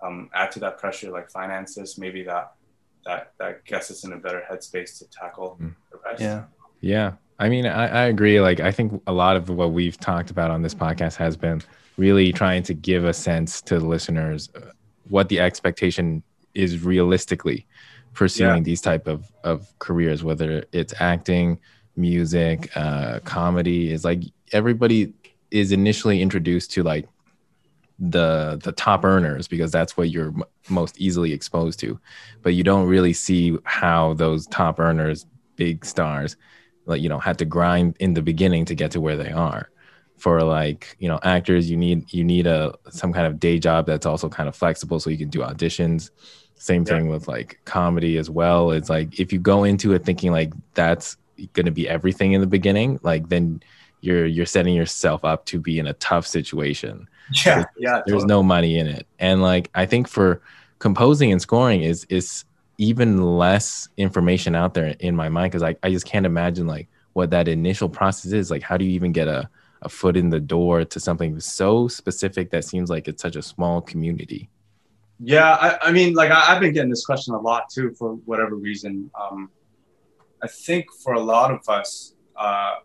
[0.02, 2.52] um, add to that pressure, like finances, maybe that
[3.06, 5.74] that that gets us in a better headspace to tackle Mm.
[5.92, 6.22] the rest.
[6.22, 6.44] yeah.
[6.82, 7.14] Yeah.
[7.40, 8.40] I mean, I, I agree.
[8.40, 11.62] Like, I think a lot of what we've talked about on this podcast has been
[11.98, 14.72] really trying to give a sense to the listeners uh,
[15.10, 17.66] what the expectation is realistically
[18.14, 18.64] pursuing Yeah.
[18.64, 21.60] these type of of careers, whether it's acting,
[21.98, 23.92] music, uh, comedy.
[23.92, 25.14] Is like everybody
[25.52, 27.08] is initially introduced to like
[28.00, 32.00] the the top earners because that's what you're m- most easily exposed to.
[32.42, 35.26] But you don't really see how those top earners
[35.56, 36.36] big stars
[36.86, 39.70] like you know had to grind in the beginning to get to where they are.
[40.18, 43.86] For like you know actors you need you need a some kind of day job
[43.86, 46.10] that's also kind of flexible so you can do auditions.
[46.56, 46.98] Same Yeah.
[46.98, 48.72] thing with like comedy as well.
[48.72, 51.18] It's like if you go into it thinking like that's
[51.54, 53.62] going to be everything in the beginning like then
[54.00, 57.08] you're you're setting yourself up to be in a tough situation
[57.46, 58.02] Yeah, yeah.
[58.06, 58.26] there's totally.
[58.28, 60.42] no money in it and like i think for
[60.80, 62.46] composing and scoring is is
[62.78, 66.90] even less information out there in my mind because I, I just can't imagine like
[67.14, 69.50] what that initial process is like how do you even get a,
[69.82, 73.42] a foot in the door to something so specific that seems like it's such a
[73.42, 74.50] small community
[75.20, 78.16] Yeah, I, I mean, like I, I've been getting this question a lot too, for
[78.26, 79.10] whatever reason.
[79.20, 79.50] Um,
[80.44, 82.76] I think for a lot of us, uh,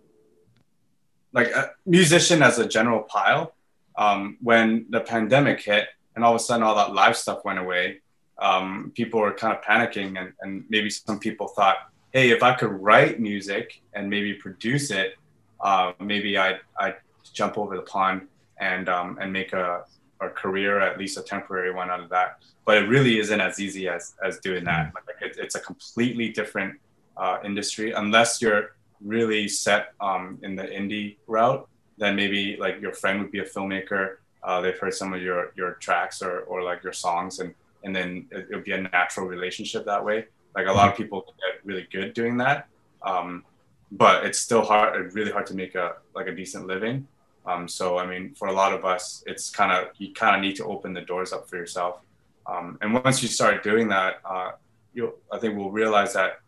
[1.32, 3.52] like a musician as a general pile,
[4.00, 5.86] um, when the pandemic hit
[6.16, 8.00] and all of a sudden all that live stuff went away,
[8.38, 11.76] um, people were kind of panicking, and, and maybe some people thought,
[12.12, 15.16] hey, if I could write music and maybe produce it,
[15.60, 16.96] uh, maybe I'd, I'd
[17.34, 18.26] jump over the pond
[18.58, 19.84] and um, and make a,
[20.20, 22.38] a career, at least a temporary one out of that.
[22.64, 24.92] But it really isn't as easy as as doing that.
[24.94, 26.80] Like it, it's a completely different
[27.16, 31.68] uh, industry unless you're really set um, in the indie route.
[32.00, 34.16] Then maybe like your friend would be a filmmaker.
[34.42, 37.94] Uh, they've heard some of your your tracks or or like your songs, and and
[37.94, 40.18] then it, it would be a natural relationship that way.
[40.56, 42.66] Like a lot of people get really good doing that.
[43.02, 43.44] Um,
[43.92, 47.06] but it's still hard, really hard to make a like a decent living.
[47.46, 50.42] Um, so I mean, for a lot of us, it's kind of you kind of
[50.42, 52.00] need to open the doors up for yourself.
[52.46, 54.52] Um, and once you start doing that, uh,
[54.94, 56.40] you I think we'll realize that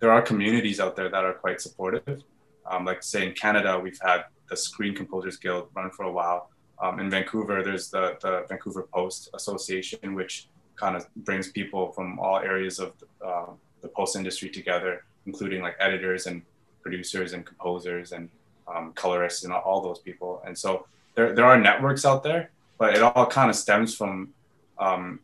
[0.00, 2.22] there are communities out there that are quite supportive.
[2.66, 6.50] Um, like say in Canada, we've had the Screen Composers Guild run for a while.
[6.82, 12.18] Um, in Vancouver, there's the the Vancouver Post Association, which kind of brings people from
[12.18, 13.50] all areas of the, uh,
[13.82, 16.42] the post industry together, including like editors and
[16.82, 18.28] producers and composers and
[18.66, 20.42] um, colorists and all those people.
[20.46, 24.32] And so there, there are networks out there, but it all kind of stems from
[24.78, 25.20] um,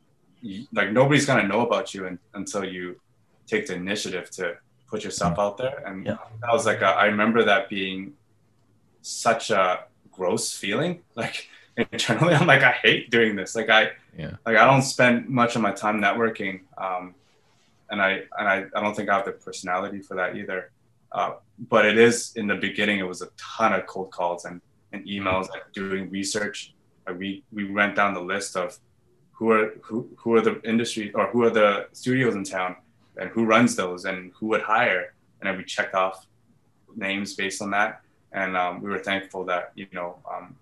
[0.74, 3.00] like nobody's going to know about you un- until you
[3.46, 4.58] take the initiative to
[4.90, 5.82] put yourself out there.
[5.86, 6.18] And Yeah.
[6.42, 8.12] that was like, a, I remember that being
[9.06, 11.00] such a gross feeling.
[11.14, 13.54] Like internally, I'm like, I hate doing this.
[13.54, 14.32] Like I, Yeah.
[14.44, 16.62] like I don't spend much of my time networking.
[16.76, 17.14] Um,
[17.90, 20.70] and I, and I, I don't think I have the personality for that either.
[21.12, 21.34] Uh,
[21.68, 24.60] but it is in the beginning, it was a ton of cold calls and,
[24.92, 26.74] and emails, like doing research.
[27.06, 28.76] Like we, we went down the list of
[29.32, 32.74] who are, who, who are the industry or who are the studios in town
[33.16, 35.14] and who runs those and who would hire.
[35.40, 36.26] And then we checked off
[36.96, 38.00] names based on that.
[38.36, 40.54] And um, we were thankful that, you know, um,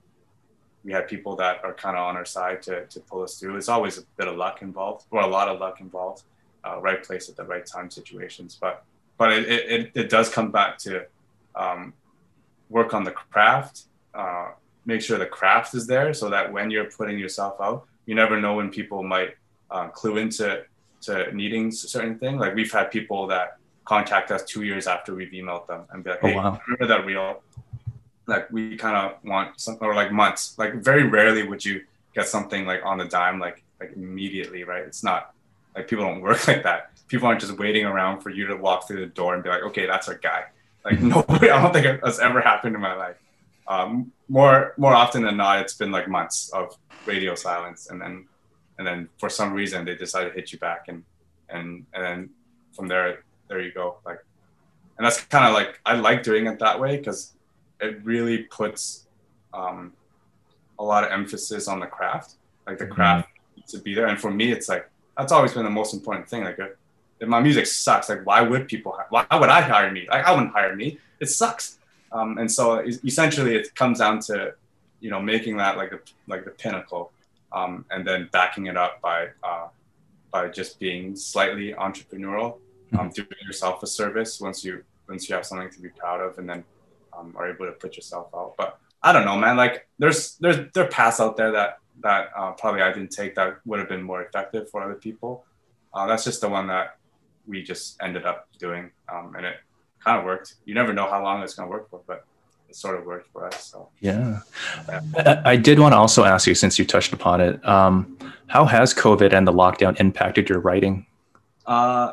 [0.84, 3.56] we had people that are kind of on our side to, to pull us through.
[3.56, 6.22] It's always a bit of luck involved or a lot of luck involved,
[6.64, 8.56] uh, right place at the right time situations.
[8.58, 8.84] But,
[9.18, 11.06] but it, it, it, does come back to
[11.56, 11.92] um,
[12.70, 13.82] work on the craft,
[14.14, 14.52] uh,
[14.86, 18.40] make sure the craft is there so that when you're putting yourself out, you never
[18.40, 19.34] know when people might
[19.72, 20.62] uh, clue into
[21.00, 22.38] to needing certain thing.
[22.38, 26.10] Like we've had people that contact us two years after we've emailed them and be
[26.10, 26.60] like, Oh, hey, wow.
[26.66, 27.42] remember that reel?
[28.26, 30.58] Like we kind of want some, or like months.
[30.58, 31.82] Like very rarely would you
[32.14, 34.82] get something like on the dime, like like immediately, right?
[34.82, 35.34] It's not
[35.74, 36.90] like people don't work like that.
[37.08, 39.62] People aren't just waiting around for you to walk through the door and be like,
[39.62, 40.44] okay, that's our guy.
[40.84, 43.16] Like nobody, I don't think that's ever happened in my life.
[43.66, 48.26] Um, more more often than not, it's been like months of radio silence, and then
[48.78, 51.04] and then for some reason they decide to hit you back, and
[51.48, 52.30] and and then
[52.74, 53.98] from there there you go.
[54.04, 54.18] Like,
[54.98, 57.33] and that's kind of like I like doing it that way because
[57.84, 59.06] it really puts
[59.52, 59.92] um,
[60.78, 62.34] a lot of emphasis on the craft.
[62.66, 65.64] Like the craft needs to be there, and for me, it's like that's always been
[65.64, 66.44] the most important thing.
[66.44, 66.70] Like, if,
[67.20, 68.96] if my music sucks, like why would people?
[69.10, 70.06] Why would I hire me?
[70.08, 70.98] Like I wouldn't hire me.
[71.20, 71.78] It sucks.
[72.12, 74.54] Um, and so essentially, it comes down to
[75.00, 77.12] you know making that like a like the pinnacle,
[77.52, 79.68] um, and then backing it up by uh,
[80.32, 82.58] by just being slightly entrepreneurial,
[82.98, 86.38] um, doing yourself a service once you once you have something to be proud of,
[86.38, 86.64] and then
[87.16, 88.54] um, are able to put yourself out.
[88.56, 89.56] But I don't know, man.
[89.56, 93.34] Like there's there's there are paths out there that that uh, probably I didn't take
[93.36, 95.44] that would have been more effective for other people.
[95.92, 96.96] Uh, that's just the one that
[97.46, 99.56] we just ended up doing, um, and it
[100.02, 100.54] kind of worked.
[100.64, 102.24] You never know how long it's gonna work for, but
[102.68, 103.66] it sort of worked for us.
[103.70, 104.40] So Yeah.
[104.88, 108.64] I, I did want to also ask you, since you touched upon it, um, how
[108.64, 111.06] has COVID and the lockdown impacted your writing?
[111.66, 112.12] uh,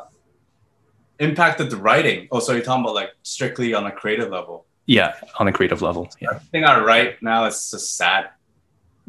[1.18, 2.28] impacted the writing.
[2.30, 4.66] Oh, so you're talking about like strictly on a creative level.
[4.86, 6.10] Yeah, on a creative level.
[6.20, 6.30] Yeah.
[6.32, 8.30] I think I write now it's just sad.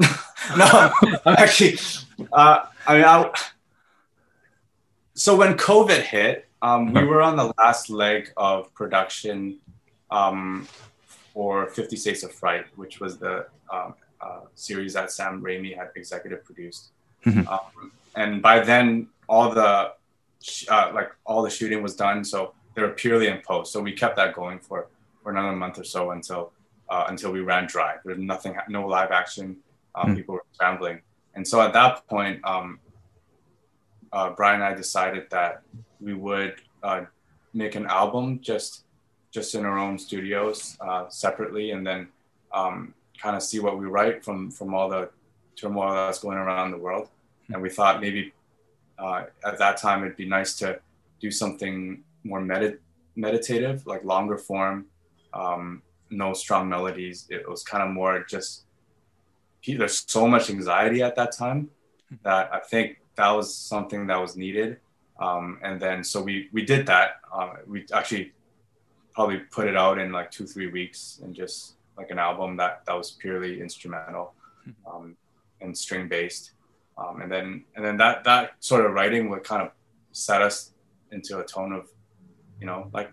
[0.57, 0.91] no,
[1.25, 1.77] I'm actually.
[2.31, 3.31] Uh, I mean, I,
[5.13, 9.59] so when COVID hit, um, we were on the last leg of production
[10.11, 10.67] um,
[11.33, 15.89] for Fifty States of Fright, which was the um, uh, series that Sam Raimi had
[15.95, 16.91] executive produced.
[17.25, 17.47] Mhm.
[17.47, 19.93] Um, and by then, all the
[20.41, 23.71] sh- uh, like all the shooting was done, so they were purely in post.
[23.71, 24.87] So we kept that going for
[25.23, 26.51] for another month or so until
[26.89, 27.95] uh, until we ran dry.
[28.03, 29.57] There's nothing, no live action.
[29.95, 30.15] Um, Hmm.
[30.15, 31.01] People were scrambling,
[31.35, 32.79] and so at that point, um,
[34.11, 35.61] uh, Brian and I decided that
[36.01, 37.05] we would uh,
[37.53, 38.83] make an album just
[39.31, 42.07] just in our own studios uh, separately, and then
[42.53, 45.09] um, kind of see what we write from from all the
[45.55, 47.09] turmoil that's going around the world.
[47.51, 48.33] And we thought maybe
[48.97, 50.79] uh, at that time it'd be nice to
[51.19, 52.79] do something more medit-
[53.15, 54.85] meditative, like longer form,
[55.33, 57.27] um, no strong melodies.
[57.29, 58.63] It was kind of more just
[59.65, 61.69] there's so much anxiety at that time
[62.23, 64.79] that I think that was something that was needed.
[65.19, 67.21] Um, and then so we we did that.
[67.31, 68.33] Uh, we actually
[69.13, 72.85] probably put it out in like two three weeks and just like an album that
[72.85, 74.33] that was purely instrumental
[74.91, 75.15] um,
[75.61, 76.51] and string based.
[76.97, 79.71] Um, and then and then that that sort of writing would kind of
[80.11, 80.71] set us
[81.11, 81.89] into a tone of
[82.59, 83.11] you know like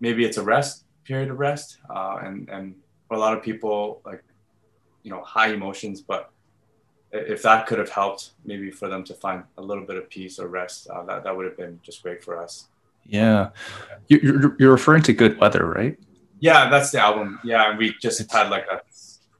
[0.00, 2.74] maybe it's a rest period of rest uh, and and
[3.08, 4.22] for a lot of people like
[5.02, 6.30] you know high emotions but
[7.12, 10.38] if that could have helped maybe for them to find a little bit of peace
[10.38, 12.68] or rest uh, that, that would have been just great for us
[13.06, 13.50] Yeah.
[14.08, 15.96] You- You're, you're referring to Good Weather, right?
[16.40, 18.80] yeah that's the album yeah and we just had like a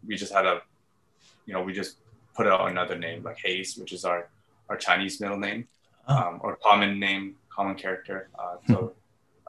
[0.07, 0.61] we just had a
[1.47, 1.93] you know we just
[2.37, 4.21] put out another name like haze which is our
[4.69, 5.67] our chinese middle name
[6.07, 6.17] Oh.
[6.17, 7.25] um, or common name
[7.57, 8.77] common character uh, so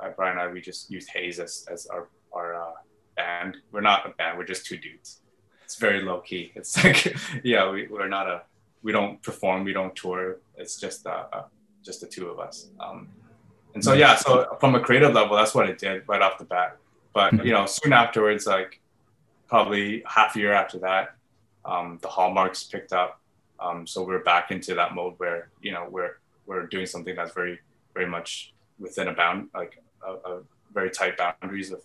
[0.01, 2.71] uh, brian and i we just use haze as, as our our uh,
[3.15, 3.57] band.
[3.71, 5.21] We're not a band we're just two dudes.
[5.63, 8.41] It's very low key it's like yeah we, we're not a
[8.83, 10.37] we don't perform we don't tour.
[10.57, 11.43] It's just uh, uh
[11.83, 12.67] just the two of us.
[12.79, 13.07] Um,
[13.73, 16.45] and so yeah so from a creative level that's what it did right off the
[16.45, 16.77] bat.
[17.13, 18.79] But you know soon afterwards like
[19.47, 21.15] probably half a year after that
[21.65, 23.19] um, the hallmarks picked up.
[23.59, 27.33] Um, so we're back into that mode where you know we're we're doing something that's
[27.33, 27.59] very
[27.93, 30.41] very much within a bound like a, a
[30.74, 31.82] very tight boundaries of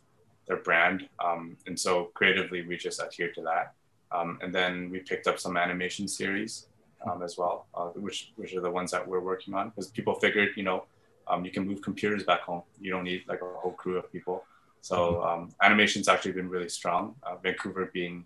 [0.46, 3.72] their brand um, and so creatively we just adhere to that
[4.12, 6.66] um, and then we picked up some animation series
[7.08, 10.14] um, as well uh, which which are the ones that we're working on because people
[10.14, 10.84] figured you know
[11.28, 14.10] um, you can move computers back home you don't need like a whole crew of
[14.12, 14.44] people
[14.80, 17.14] so um, animation's actually been really strong.
[17.22, 18.24] Uh, Vancouver being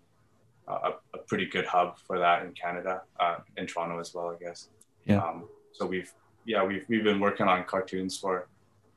[0.67, 4.43] a, a pretty good hub for that in Canada, uh, in Toronto as well, I
[4.43, 4.69] guess.
[5.05, 5.23] Yeah.
[5.23, 6.11] Um, so we've
[6.45, 8.47] yeah we've we've been working on cartoons for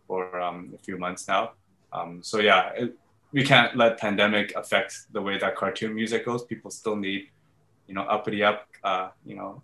[0.09, 1.53] for um, a few months now.
[1.93, 2.99] Um, so yeah, it,
[3.33, 6.45] we can't let pandemic affect the way that cartoon music goes.
[6.45, 7.29] People still need
[7.87, 9.63] you know uppity up uh, you know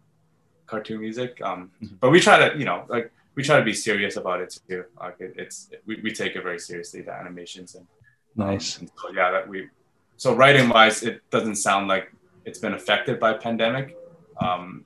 [0.67, 1.41] cartoon music.
[1.43, 4.57] Um, But we try to you know like we try to be serious about it
[4.69, 4.85] too.
[5.01, 7.87] Like it, it's we, we take it very seriously the animations and
[8.37, 8.77] Nice.
[8.77, 9.69] um, and so yeah, that we
[10.17, 12.13] so writing wise, it doesn't sound like
[12.45, 13.97] it's been affected by pandemic,
[14.41, 14.85] um,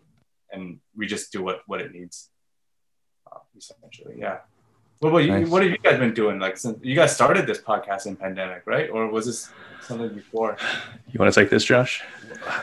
[0.53, 2.31] and we just do what what it needs.
[3.31, 4.39] Uh, essentially, yeah.
[5.01, 5.31] What about you?
[5.31, 5.49] Nice.
[5.49, 6.39] What have you guys been doing?
[6.39, 8.91] Like, since you guys started this podcast in pandemic, right?
[8.91, 10.57] Or was this something before?
[11.13, 12.03] You want to take this, Josh?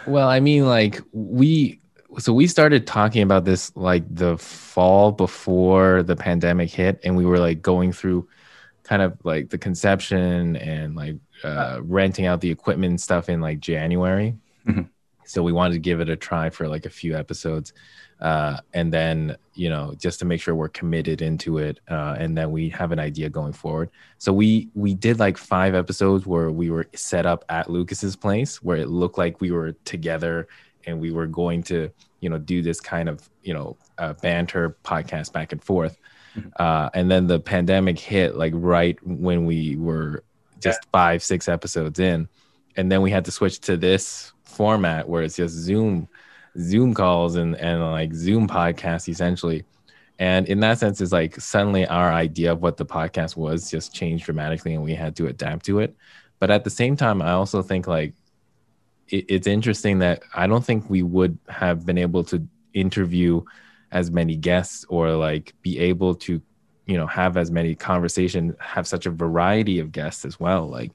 [0.06, 1.80] Well, I mean, like we,
[2.18, 7.26] so we started talking about this like the fall before the pandemic hit, and we
[7.26, 8.28] were like going through
[8.84, 13.42] kind of like the conception and like uh, renting out the equipment and stuff in
[13.42, 14.36] like January.
[14.68, 14.90] Mhm.
[15.26, 17.74] So we wanted to give it a try for like a few episodes,
[18.26, 22.36] uh, and then you know just to make sure we're committed into it, uh, and
[22.36, 23.92] then we have an idea going forward.
[24.18, 28.64] So we we did like five episodes where we were set up at Lucas's place,
[28.64, 30.48] where it looked like we were together
[30.88, 34.76] and we were going to you know do this kind of you know uh, banter
[34.84, 35.96] podcast back and forth.
[36.58, 40.24] Uh, and then the pandemic hit like right when we were
[40.60, 42.28] just five six episodes in,
[42.76, 46.08] and then we had to switch to this format where it's just Zoom
[46.60, 49.64] Zoom calls and and like Zoom podcasts essentially.
[50.18, 53.94] And in that sense, it's like suddenly our idea of what the podcast was just
[53.94, 55.96] changed dramatically, and we had to adapt to it.
[56.40, 58.14] But at the same time, I also think like
[59.10, 63.44] it, it's interesting that I don't think we would have been able to interview
[63.92, 66.42] as many guests or like be able to,
[66.86, 70.68] you know, have as many conversation, have such a variety of guests as well.
[70.68, 70.92] Like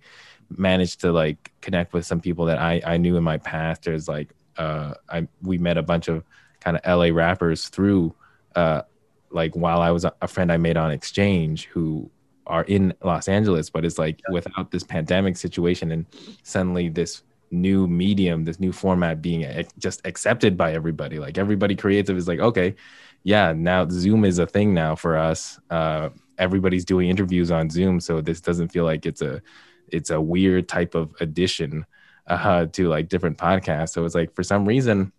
[0.57, 3.83] managed to like connect with some people that I I knew in my past.
[3.85, 6.25] There's like uh I we met a bunch of
[6.61, 8.15] kind of LA rappers through
[8.55, 8.83] uh
[9.31, 12.11] like while I was a friend I made on exchange who
[12.47, 14.35] are in Los Angeles, but it's like yeah.
[14.35, 16.05] without this pandemic situation and
[16.43, 19.47] suddenly this new medium, this new format being
[19.79, 21.19] just accepted by everybody.
[21.19, 22.75] Like everybody creative is like, okay,
[23.23, 25.61] yeah, now Zoom is a thing now for us.
[25.71, 29.43] Uh, everybody's doing interviews on Zoom, so this doesn't feel like it's a
[29.89, 31.85] it's a weird type of addition
[32.27, 33.91] uh, to like different podcasts.
[33.91, 35.13] So it's like for some reason,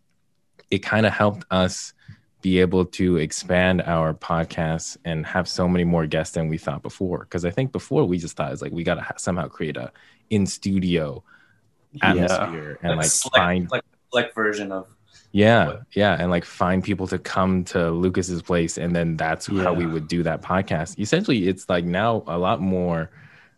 [0.70, 1.93] it kind of helped us
[2.41, 6.82] be able to expand our podcasts and have so many more guests than we thought
[6.82, 7.20] before.
[7.20, 9.78] Because I think before we just thought it's like we got to ha- somehow create
[9.78, 9.91] a
[10.30, 11.24] in studio
[12.02, 12.89] atmosphere yeah.
[12.89, 13.84] and like, like find like
[14.14, 14.88] like version of
[15.34, 15.82] yeah what?
[15.93, 19.64] yeah and like find people to come to lucas's place and then that's yeah.
[19.64, 23.10] how we would do that podcast essentially it's like now a lot more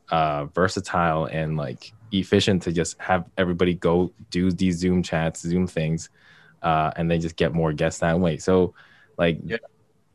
[0.09, 5.67] uh versatile and like efficient to just have everybody go do these zoom chats zoom
[5.67, 6.09] things
[6.61, 8.37] uh and then just get more guests that way.
[8.37, 8.73] So
[9.17, 9.57] like yeah.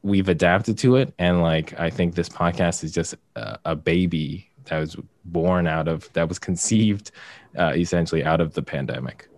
[0.02, 4.48] we've adapted to it and like i think this podcast is just a, a baby
[4.64, 7.10] that was born out of that was conceived
[7.56, 9.28] uh, essentially out of the pandemic.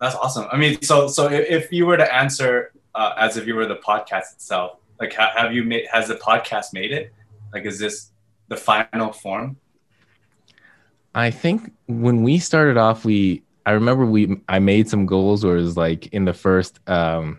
[0.00, 0.46] That's awesome.
[0.52, 3.76] I mean so so if you were to answer uh, as if you were the
[3.76, 7.12] podcast itself like ha- have you made has the podcast made it?
[7.52, 8.10] Like is this
[8.48, 9.56] the final form
[11.18, 15.56] i think when we started off we i remember we i made some goals where
[15.56, 17.38] it was like in the first um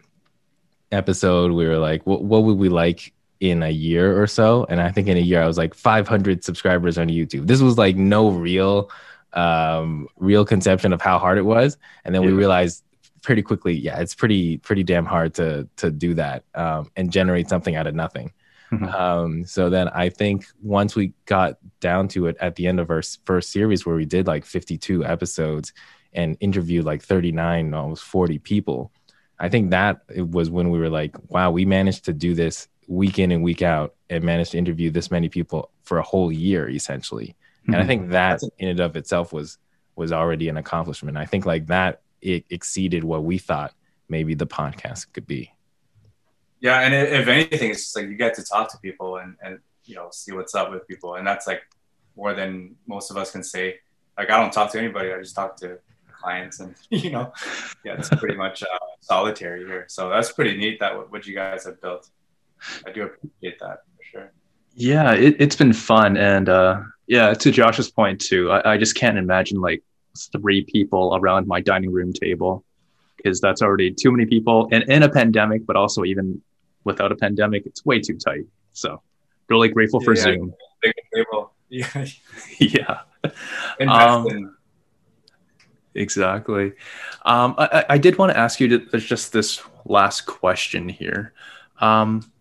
[0.91, 4.65] episode we were like what, what would we like in a year or so.
[4.69, 7.47] And I think in a year I was like 500 subscribers on YouTube.
[7.47, 8.89] This was like no real,
[9.33, 11.77] um, real conception of how hard it was.
[12.03, 12.29] And then yeah.
[12.29, 12.83] we realized
[13.21, 17.49] pretty quickly, yeah, it's pretty, pretty damn hard to to do that um, and generate
[17.49, 18.33] something out of nothing.
[18.71, 18.85] Mm-hmm.
[18.85, 22.89] Um, so then I think once we got down to it at the end of
[22.89, 25.73] our first series where we did like 52 episodes
[26.13, 28.91] and interviewed like 39, almost 40 people,
[29.39, 33.19] I think that was when we were like, wow, we managed to do this week
[33.19, 36.67] in and week out and managed to interview this many people for a whole year
[36.67, 37.73] essentially mm-hmm.
[37.73, 37.87] and i mm-hmm.
[37.87, 39.59] think that in and of itself was
[39.95, 43.73] was already an accomplishment i think like that it exceeded what we thought
[44.09, 45.53] maybe the podcast could be
[46.59, 49.59] yeah and if anything it's just like you get to talk to people and and
[49.85, 51.61] you know see what's up with people and that's like
[52.15, 53.75] more than most of us can say
[54.17, 55.77] like i don't talk to anybody i just talk to
[56.11, 57.31] clients and you know
[57.85, 58.65] yeah it's pretty much uh,
[58.99, 62.09] solitary here so that's pretty neat that what you guys have built
[62.85, 64.31] I do appreciate that for sure.
[64.73, 66.17] Yeah, it, has been fun.
[66.17, 69.83] And uh, yeah, to Josh's point too, I, I just can't imagine like
[70.31, 72.63] three people around my dining room table
[73.17, 76.41] because that's already too many people and in a pandemic, but also even
[76.83, 78.45] without a pandemic, it's way too tight.
[78.73, 79.01] So
[79.49, 80.53] really grateful for yeah, Zoom.
[81.13, 81.53] Table.
[81.71, 82.07] Yeah.
[82.59, 83.01] yeah.
[83.79, 84.57] Um,
[85.93, 86.73] exactly.
[87.25, 91.33] Um, I, I, did want to ask you to, there's just this last question here.
[91.79, 92.31] Um,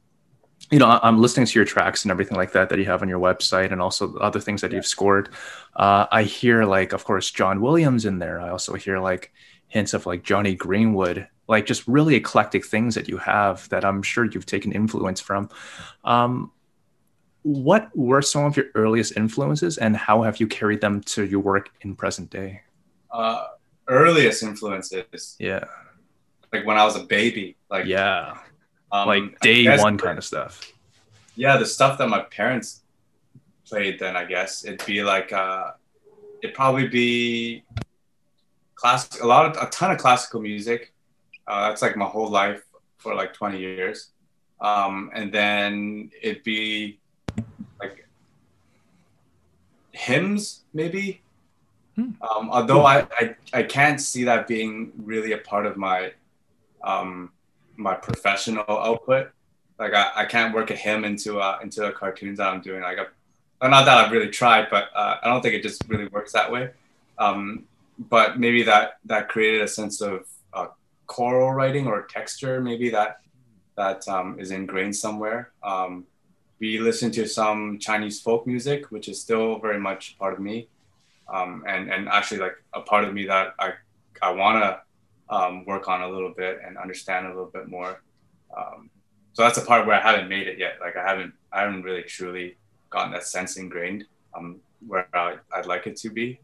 [0.70, 3.09] you know, I'm listening to your tracks and everything like that that you have on
[3.09, 5.30] your website, and also other things that you've scored.
[5.76, 8.41] Uh, I hear like, of course, John Williams in there.
[8.41, 9.32] I also hear like
[9.68, 14.03] hints of like Jonny Greenwood, like just really eclectic things that you have that I'm
[14.03, 15.49] sure you've taken influence from.
[16.05, 16.53] Um,
[17.42, 21.40] what were some of your earliest influences, and how have you carried them to your
[21.40, 22.62] work in present day?
[23.11, 23.46] Uh,
[23.86, 25.64] earliest influences, yeah,
[26.53, 28.38] like when I was a baby, like yeah
[28.92, 30.72] um, like day one kind of stuff.
[31.36, 32.82] Yeah, the stuff that my parents
[33.66, 35.72] played then, I guess it'd be like uh,
[36.42, 37.64] it'd probably be
[38.74, 40.92] class a lot of a ton of classical music.
[41.49, 42.62] Uh, that's like my whole life
[42.99, 44.11] for like 20 years.
[44.61, 46.99] Um, and then it'd be
[47.80, 48.07] like
[49.92, 51.22] hymns, maybe.
[51.96, 52.11] Hmm.
[52.22, 56.12] Um, although I, I, I can't see that being really a part of my
[56.84, 57.32] um,
[57.76, 59.30] my professional output.
[59.78, 62.82] Like I, I can't work a hymn into uh, into the cartoons that I'm doing.
[62.82, 62.99] Like,
[63.61, 66.32] I, not that I've really tried, but uh, I don't think it just really works
[66.32, 66.70] that way.
[67.18, 67.64] Um,
[67.99, 70.68] but maybe that that created a sense of uh,
[71.09, 73.18] choral writing or texture, maybe that
[73.76, 75.52] that um, is ingrained somewhere.
[75.62, 76.06] Um,
[76.61, 80.68] we listen to some Chinese folk music, which is still very much part of me,
[81.32, 83.72] um, and and actually like a part of me that I
[84.22, 84.80] I want to
[85.34, 88.02] um, work on a little bit and understand a little bit more.
[88.56, 88.90] Um,
[89.32, 90.78] so that's a part where I haven't made it yet.
[90.80, 92.56] Like I haven't, I haven't really truly
[92.90, 96.40] gotten that sense ingrained um, where I, would like it to be.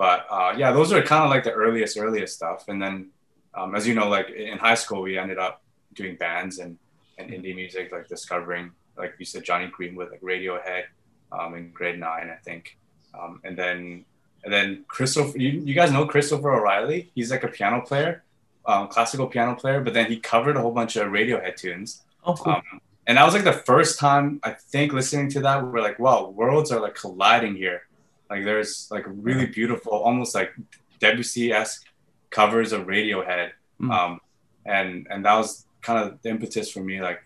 [0.00, 2.68] But uh, yeah, those are kind of like the earliest, earliest stuff.
[2.68, 3.10] And then,
[3.54, 5.62] um, as you know, like in high school, we ended up
[5.94, 6.78] doing bands and,
[7.18, 10.84] and indie music, like discovering, like you said, Jonny Greenwood, like Radiohead
[11.32, 12.78] um, in grade nine, I think.
[13.18, 14.04] Um, and then
[14.44, 17.10] and then Christopher, you, you guys know Christopher O'Riley?
[17.14, 18.22] He's like a piano player,
[18.64, 22.02] um, classical piano player, but then he covered a whole bunch of Radiohead tunes.
[22.24, 22.54] Oh, cool.
[22.54, 25.82] Um, and that was like the first time I think listening to that, we are
[25.82, 27.82] like, wow, worlds are like colliding here.
[28.30, 30.52] Like there's like really beautiful, almost like
[31.00, 31.86] Debussy esque
[32.30, 33.50] covers of Radiohead.
[33.80, 33.90] Mm.
[33.90, 34.20] Um,
[34.66, 37.00] and and that was kind of the impetus for me.
[37.00, 37.22] Like,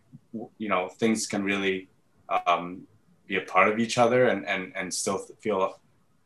[0.59, 1.89] you know, things can really
[2.47, 2.87] um,
[3.27, 5.79] be a part of each other and and and still feel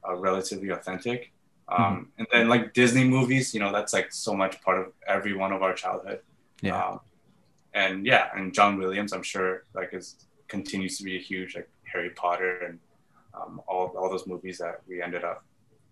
[0.08, 1.32] uh, relatively authentic.
[1.68, 2.02] Um, Mm-hmm.
[2.18, 5.52] And then like Disney movies, you know, that's like so much part of every one
[5.52, 6.20] of our childhood.
[6.62, 6.82] Yeah.
[6.82, 7.00] Um,
[7.74, 10.16] and yeah, and John Williams, I'm sure like is
[10.48, 12.78] continues to be a huge like Harry Potter and
[13.34, 15.44] um, all all those movies that we ended up,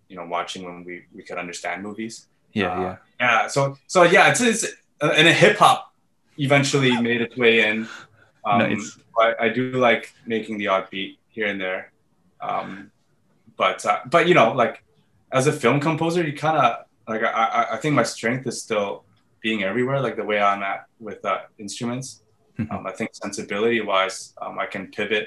[0.08, 2.28] you know, watching when we we could understand movies.
[2.60, 2.96] Yeah, uh, yeah.
[3.20, 3.46] Yeah.
[3.48, 4.64] So so yeah, it's, it's
[5.00, 5.80] uh, and hip hop
[6.38, 7.88] eventually made its way in.
[8.44, 8.98] Um, Nice.
[9.16, 11.92] But I do like making the odd beat here and there.
[12.40, 12.90] Um,
[13.56, 14.84] but uh, but you know, like
[15.32, 18.62] as a film composer, you kind of like I, I I think my strength is
[18.62, 19.04] still
[19.40, 22.22] being everywhere, like the way I'm at with uh, instruments.
[22.58, 22.72] Mhm.
[22.72, 25.26] Um, I think sensibility wise, um, I can pivot,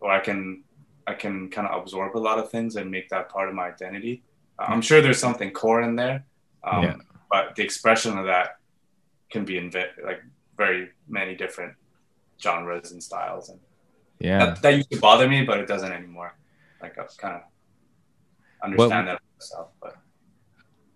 [0.00, 0.64] or I can
[1.06, 3.66] I can kind of absorb a lot of things and make that part of my
[3.74, 4.22] identity.
[4.58, 6.24] Uh, I'm sure there's something core in there,
[6.64, 6.96] um, Yeah.
[7.30, 8.56] but the expression of that
[9.30, 10.22] can be in ve- like
[10.56, 11.74] very many different
[12.40, 13.60] genres and styles, and
[14.18, 14.46] Yeah.
[14.46, 16.34] that, that used to bother me, but it doesn't anymore.
[16.80, 17.42] Like I've kind of
[18.62, 19.96] understand that myself, but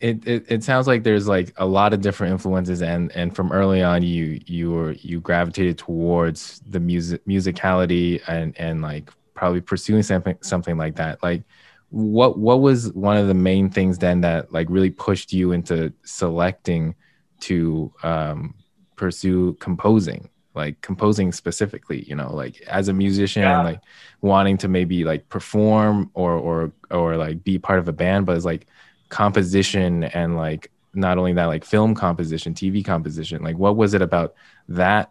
[0.00, 3.50] it, it it sounds like there's like a lot of different influences and and from
[3.50, 9.60] early on you you were you gravitated towards the music musicality and and like probably
[9.62, 11.42] pursuing something something like that like
[11.90, 15.92] what what was one of the main things then that like really pushed you into
[16.04, 16.94] selecting
[17.40, 18.54] to um
[18.96, 23.62] pursue composing like composing specifically you know like as a musician Yeah.
[23.62, 23.80] like
[24.20, 28.36] wanting to maybe like perform or or or like be part of a band but
[28.36, 28.66] it's like
[29.08, 34.02] composition and like not only that like film composition tv composition like what was it
[34.02, 34.34] about
[34.68, 35.10] that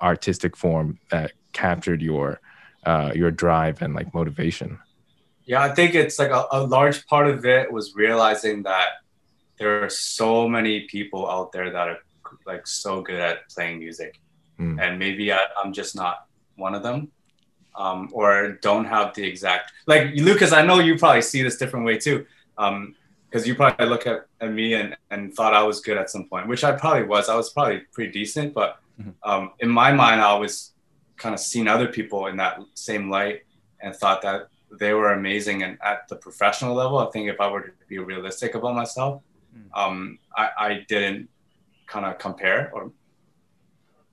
[0.00, 2.40] artistic form that captured your
[2.84, 4.78] uh your drive and like motivation
[5.48, 8.88] Yeah, I think it's like a, a large part of it was realizing that
[9.58, 11.98] there are so many people out there that are
[12.46, 14.12] like so good at playing music,
[14.60, 14.76] Mm.
[14.82, 16.16] and maybe I, I'm just not
[16.56, 16.98] one of them,
[17.76, 20.50] um, or don't have the exact like Lucas.
[20.52, 22.26] I know you probably see this different way too,
[22.56, 26.24] because you probably look at, at me and, and thought I was good at some
[26.28, 27.28] point, which I probably was.
[27.28, 28.70] I was probably pretty decent, but
[29.00, 29.14] Mhm.
[29.22, 30.72] um, in my mind, I always
[31.22, 33.38] kind of seen other people in that same light
[33.80, 35.62] and thought that they were amazing.
[35.62, 39.22] And at the professional level, I think if I were to be realistic about myself,
[39.74, 41.28] um, I, I didn't
[41.86, 42.92] kind of compare or,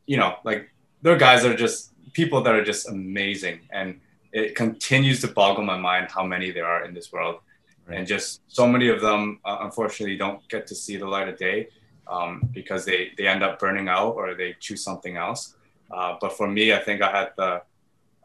[0.06, 0.70] you know, like
[1.01, 3.62] there are guys are just people that are just amazing.
[3.72, 3.99] And
[4.32, 7.39] it continues to boggle my mind how many there are in this world.
[7.88, 11.38] And just so many of them, uh, unfortunately, don't get to see the light of
[11.38, 11.68] day
[12.08, 15.56] um, because they, they end up burning out or they choose something else.
[15.91, 17.62] Uh, but for me, I think I had the,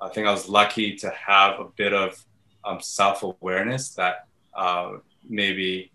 [0.03, 2.25] I think I was lucky to have a bit of
[2.65, 4.99] um, self awareness that uh,
[5.29, 5.91] maybe,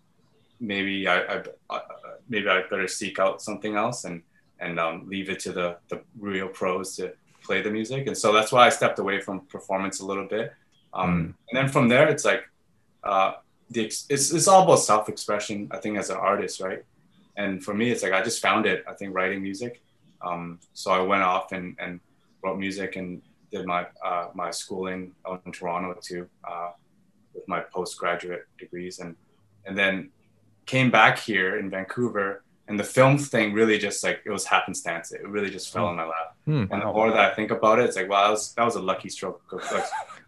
[0.59, 1.79] maybe I, I, uh,
[2.29, 4.21] maybe I better seek out something else and
[4.59, 8.07] and um, leave it to the the real pros to play the music.
[8.07, 10.53] And so that's why I stepped away from performance a little bit.
[10.93, 12.43] Um, And then from there, it's like
[13.03, 13.33] uh,
[13.69, 15.67] the ex- it's it's all about self expression.
[15.71, 16.83] I think as an artist, right?
[17.37, 18.83] And for me, it's like I just found it.
[18.87, 19.81] I think writing music.
[20.21, 21.99] Um, so I went off and, and
[22.41, 23.21] wrote music and
[23.51, 26.71] did my uh, my schooling out in Toronto too, uh,
[27.33, 29.15] with my postgraduate degrees, and
[29.65, 30.09] and then
[30.65, 32.41] came back here in Vancouver.
[32.67, 35.11] And the film thing really just like it was happenstance.
[35.11, 36.35] It really just fell in my lap.
[36.45, 36.65] Hmm.
[36.71, 38.75] And the more that I think about it, it's like, wow, that was, that was
[38.75, 39.85] a lucky stroke of like,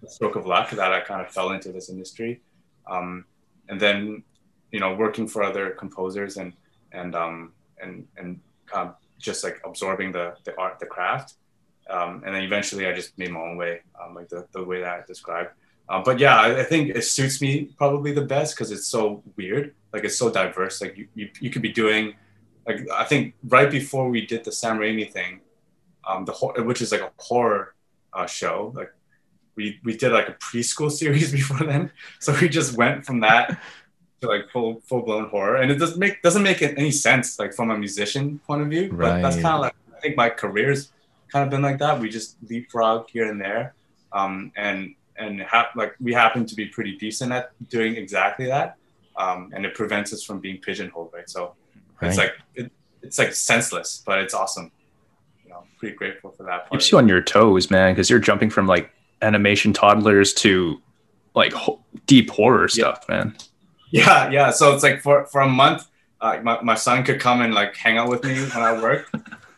[0.08, 2.42] stroke of luck that I kind of fell into this industry.
[2.86, 3.26] Um,
[3.70, 4.24] and then,
[4.72, 6.54] you know, working for other composers and
[6.92, 11.34] and um, and and kind of just like absorbing the the art, the craft.
[11.90, 14.82] Um, and then eventually, I just made my own way, um, like the, the way
[14.82, 15.52] that I described.
[15.90, 19.24] Uh, but yeah, I, I think it suits me probably the best because it's so
[19.36, 19.74] weird.
[19.94, 20.82] Like it's so diverse.
[20.82, 22.14] Like you, you, you could be doing,
[22.68, 25.42] like I think right before we did the Sam Raimi thing,
[26.06, 26.34] um, the
[26.64, 27.74] which is like a horror
[28.14, 28.74] uh, show.
[28.76, 28.92] Like
[29.56, 33.62] we we did like a preschool series before then, so we just went from that
[34.22, 37.54] to like full full blown horror, and it doesn't make doesn't make any sense like
[37.54, 38.92] from a musician point of view.
[38.92, 40.92] But that's kind of like I think my career's
[41.32, 42.00] kind of been like that.
[42.00, 43.74] We just leapfrog here and there,
[44.12, 48.78] um, and and ha- like we happen to be pretty decent at doing exactly that,
[49.16, 51.30] um, and it prevents us from being pigeonholed, right?
[51.30, 51.56] So
[52.02, 52.72] it's like it,
[53.02, 54.72] it's like senseless, but it's awesome.
[55.44, 56.68] You know, pretty grateful for that.
[56.68, 60.82] Part Keeps you on your toes, man, because you're jumping from like animation toddlers to
[61.34, 63.36] like ho- deep horror stuff, man.
[63.92, 64.52] Yeah, yeah.
[64.52, 65.88] So it's like for for a month,
[66.22, 69.10] uh, my my son could come and like hang out with me when I work,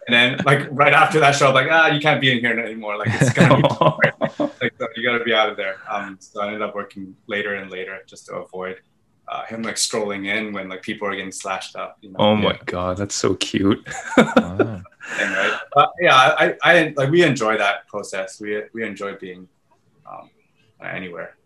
[0.10, 2.60] and then like right after that show, I'm like, ah, you can't be in here
[2.60, 2.98] anymore.
[2.98, 3.62] Like it's gonna be
[4.62, 5.78] like so you gotta be out of there.
[5.88, 8.78] Um, so I ended up working later and later just to avoid
[9.28, 12.00] uh, him like strolling in when like people are getting slashed up.
[12.02, 12.16] You know?
[12.18, 13.88] oh my god, that's so cute.
[14.18, 14.58] Wow.
[15.18, 15.60] thing, right?
[15.76, 18.42] But yeah, I, I like we enjoy that process.
[18.42, 19.48] We we enjoy being
[20.12, 20.32] um,
[20.84, 21.38] anywhere.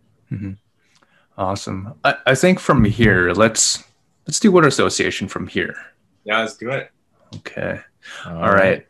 [1.38, 1.96] awesome.
[2.06, 3.84] I, I think from here, let's
[4.26, 5.76] let's do word association from here.
[6.24, 6.92] Yeah, let's do it.
[7.36, 7.82] Okay.
[8.26, 8.86] All right.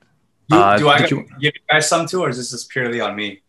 [0.50, 2.70] Do, Uh, do I did give you- you guys some too, or is this just
[2.70, 3.42] purely on me?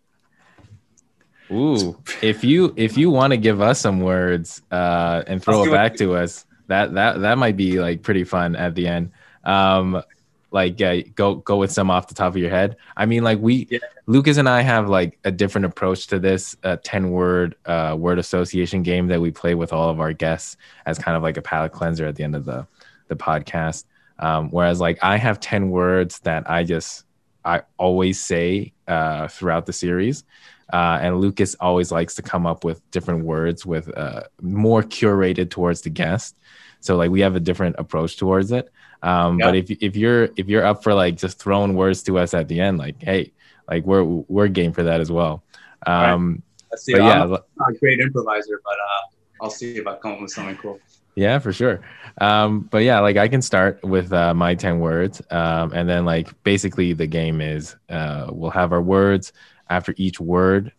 [1.51, 5.69] Ooh, if you if you want to give us some words uh, and throw it
[5.69, 5.73] it.
[5.73, 9.11] back to us, that that that might be like pretty fun at the end.
[9.45, 10.03] Um,
[10.51, 12.77] like uh, go go with some off the top of your head.
[12.97, 13.81] I mean, like we Yeah.
[14.07, 18.19] Lucas and I have like a different approach to this uh, ten word uh, word
[18.19, 20.57] association game that we play with all of our guests
[20.87, 22.67] as kind of like a palate cleanser at the end of the
[23.09, 23.85] the podcast.
[24.19, 27.05] Um, whereas like I have ten words that I just
[27.45, 30.25] I always say uh, throughout the series.
[30.73, 35.51] Uh, and Lucas always likes to come up with different words with uh, more curated
[35.51, 36.37] towards the guest.
[36.81, 38.71] So like we have a different approach towards it.
[39.03, 42.33] Um, But if if you're if you're up for like just throwing words to us
[42.33, 43.33] at the end, like hey,
[43.69, 45.43] like we're we're game for that as well.
[45.87, 46.93] Um, Let's see.
[46.93, 50.21] but yeah, I'm not a great improviser, but uh, I'll see if I come up
[50.23, 50.81] with something cool.
[51.17, 51.81] Yeah, for sure.
[52.21, 55.23] Um, but yeah, like I can start with uh, my 10 words.
[55.31, 59.33] Um, and then, like, basically, the game is uh, we'll have our words.
[59.71, 60.73] After each word,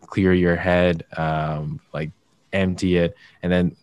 [0.00, 2.10] clear your head, um, like,
[2.52, 3.76] empty it, and then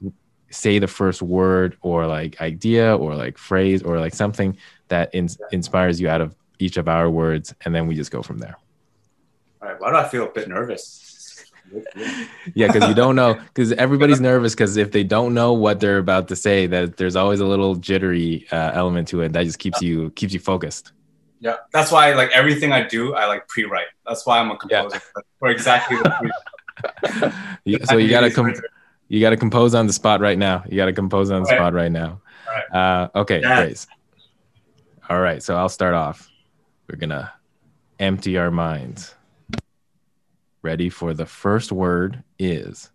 [0.54, 4.56] say the first word or like idea or like phrase or like something
[4.88, 7.54] that in- inspires you out of each of our words.
[7.66, 8.56] And then we just go from there.
[9.62, 9.82] All right.
[9.82, 11.13] Why do I feel a bit nervous?
[12.56, 14.54] Yeah, because you don't know, because everybody's nervous.
[14.54, 17.76] Because if they don't know what they're about to say, that there's always a little
[17.76, 20.92] jittery uh, element to it that just keeps you keeps you focused.
[21.40, 23.88] Yeah, that's why like everything I do, I like pre-write.
[24.08, 24.82] That's why I'm a Yeah.
[24.84, 25.02] composer
[25.40, 26.32] for exactly the
[27.66, 27.86] reason.
[27.86, 28.54] So you gotta com-
[29.10, 30.64] you gotta compose on the spot right now.
[30.70, 31.58] You gotta compose on the Right.
[31.58, 32.22] spot right now.
[32.74, 33.64] Uh, okay, Yeah.
[33.66, 33.86] great.
[35.10, 36.30] All right, so I'll start off.
[36.90, 37.32] We're gonna
[38.00, 39.14] empty our minds.
[40.64, 42.90] Ready for the first word is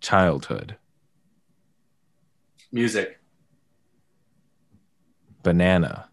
[0.00, 0.76] childhood,
[2.70, 3.18] music,
[5.42, 6.10] banana,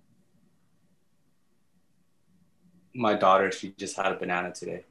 [2.96, 4.86] my daughter, she just had a banana today.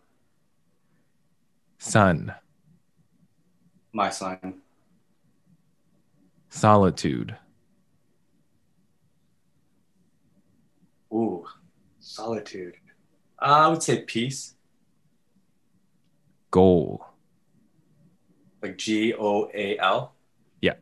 [1.79, 2.35] sun,
[3.95, 4.61] My son,
[6.51, 7.35] solitude,
[11.11, 11.47] ooh,
[11.99, 12.75] solitude.
[13.41, 14.55] Uh, I would say peace,
[16.51, 17.07] goal,
[18.63, 20.15] like G O A L.
[20.61, 20.75] Yeah.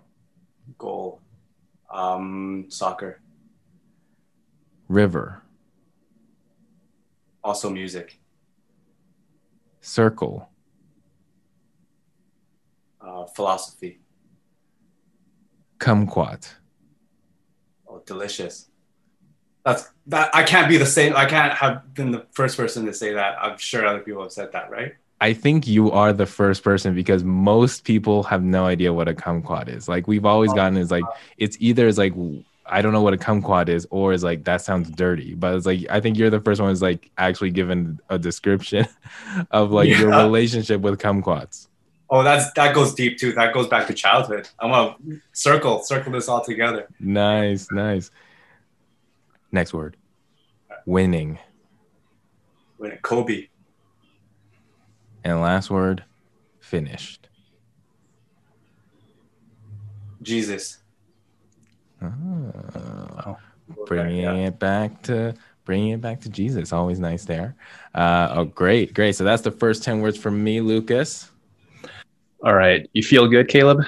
[0.79, 1.21] Goal.
[1.91, 3.21] Um, soccer.
[4.89, 5.43] river,
[7.43, 8.19] Also music.
[9.81, 10.49] circle,
[13.01, 14.01] Uh, philosophy.
[15.79, 16.55] kumquat,
[17.89, 18.69] Oh, delicious.
[19.65, 20.35] That's that.
[20.35, 21.15] I can't be the same.
[21.17, 23.37] I can't have been the first person to say that.
[23.41, 24.95] I'm sure other people have said that, right?
[25.21, 29.15] I think you are the first person because most people have no idea what a
[29.15, 29.89] kumquat is.
[29.89, 31.05] Like we've always oh, gotten is like
[31.39, 32.13] it's either is like
[32.67, 35.35] I don't know what a kumquat is, or is like that sounds dirty.
[35.35, 38.87] But it's like I think you're the first one who's like actually given a description
[39.51, 41.69] of like your relationship with kumquats.
[42.11, 43.33] Oh, that's that goes deep too.
[43.33, 44.49] That goes back to childhood.
[44.59, 44.97] I'm gonna
[45.33, 46.89] circle circle this all together.
[47.01, 48.11] Nice, nice.
[49.51, 49.97] Next word.
[50.85, 51.39] Winning.
[52.81, 53.49] It Kobe,
[55.27, 56.05] And last word,
[56.61, 57.29] finished.
[60.23, 60.79] Jesus.
[62.01, 63.37] Oh.
[63.87, 64.35] bringing Yeah.
[64.35, 66.73] it back to bringing it back to Jesus.
[66.73, 67.57] Always nice there.
[67.93, 69.17] Uh, oh, great, great.
[69.17, 71.29] So that's the first ten words from me, Lucas.
[72.45, 72.89] All right.
[72.93, 73.83] You feel good, Caleb?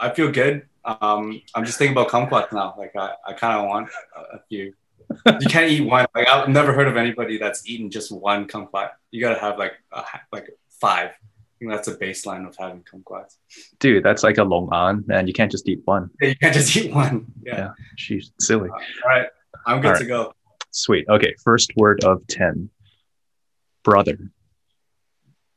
[0.00, 0.68] I feel good.
[0.84, 2.76] Um, I'm just thinking about kumquats now.
[2.78, 4.72] Like I, I kind of want a, a few.
[5.26, 6.06] You can't eat one.
[6.14, 8.90] Like I've never heard of anybody that's eaten just one kumquat.
[9.10, 10.50] You gotta have like a, like
[10.80, 11.10] five.
[11.10, 11.14] I
[11.58, 13.36] think that's a baseline of having kumquats.
[13.78, 15.26] Dude, that's like a long longan, man.
[15.26, 16.10] You can't just eat one.
[16.20, 17.26] Yeah, you can't just eat one.
[17.44, 17.56] Yeah.
[17.56, 17.70] Yeah.
[17.96, 18.68] She's silly.
[18.68, 19.26] All right.
[19.66, 20.34] I'm good All to go.
[20.72, 21.06] Sweet.
[21.08, 21.34] Okay.
[21.44, 22.70] First word of 10.
[23.84, 24.18] Brother.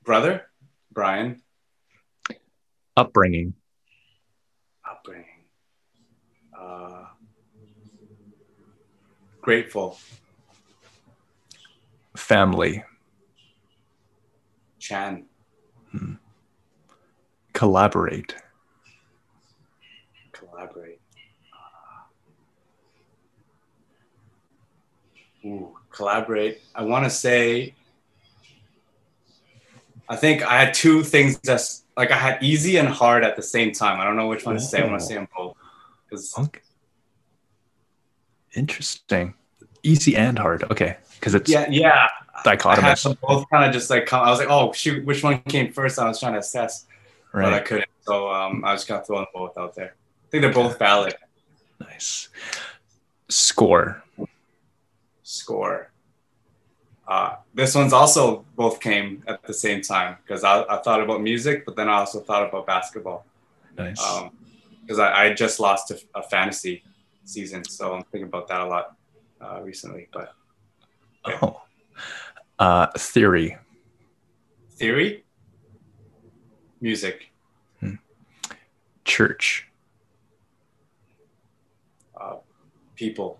[0.03, 0.45] Brother,
[0.91, 1.41] Brian,
[2.95, 3.53] Upbringing.
[4.87, 5.25] upbringing.
[6.57, 7.04] Uh,
[9.45, 9.97] grateful,
[12.17, 12.83] Family.
[14.79, 15.25] Chan,
[15.91, 16.13] hmm.
[17.53, 18.35] Collaborate.
[20.31, 20.99] Collaborate.
[21.53, 22.07] Ah.
[25.45, 26.61] Ooh, collaborate.
[26.73, 27.75] I want to say.
[30.09, 33.43] I think I had two things that's like I had easy and hard at the
[33.43, 33.99] same time.
[33.99, 34.81] I don't know which one to say.
[34.81, 35.07] I want to oh.
[35.07, 35.55] say them both
[36.37, 36.61] Okay.
[38.55, 39.33] Interesting.
[39.83, 40.63] Easy and hard.
[40.71, 40.97] Okay.
[41.15, 42.07] Because it's yeah, yeah.
[42.33, 43.03] I had dichotomous.
[43.03, 44.25] them both kind of just like come.
[44.25, 45.99] I was like, oh shoot, which one came first?
[45.99, 46.85] I was trying to assess,
[47.33, 47.89] but I couldn't.
[48.01, 49.95] So um, I just got throwing both out there.
[49.95, 51.15] I think they're both valid.
[51.79, 52.29] Nice.
[53.29, 54.03] Score.
[55.23, 55.91] score.
[57.07, 61.21] Uh, this one's also both came at the same time because I, I thought about
[61.21, 63.25] music, but then I also thought about basketball
[63.77, 64.03] Nice.
[64.81, 66.83] because I, I just lost a, a fantasy
[67.26, 68.95] season, so I'm thinking about that a lot
[69.41, 70.07] uh, recently.
[70.13, 70.34] But
[71.26, 71.61] oh.
[72.57, 73.57] Uh, theory.
[74.71, 75.26] theory,
[76.80, 77.32] music,
[79.03, 79.67] Church.
[82.19, 82.38] uh,
[82.95, 83.39] people,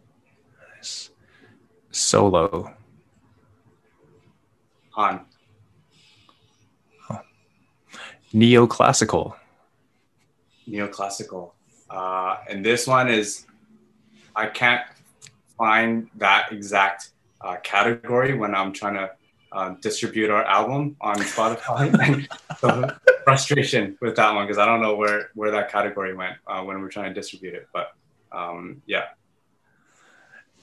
[0.78, 1.10] Nice.
[1.92, 2.74] Solo.
[4.92, 5.22] Han,
[8.34, 9.34] Neoclassical.
[10.70, 11.52] neoclassical,
[11.90, 13.46] uh, and this one is
[14.36, 14.82] I can't
[15.58, 17.10] find that exact
[17.42, 19.12] uh, category when I'm trying to
[19.52, 22.28] uh, distribute our album on Spotify.
[22.60, 22.90] so
[23.24, 26.82] frustration with that one because I don't know where where that category went uh, when
[26.82, 27.68] we're trying to distribute it.
[27.74, 27.94] But
[28.32, 29.06] um, yeah,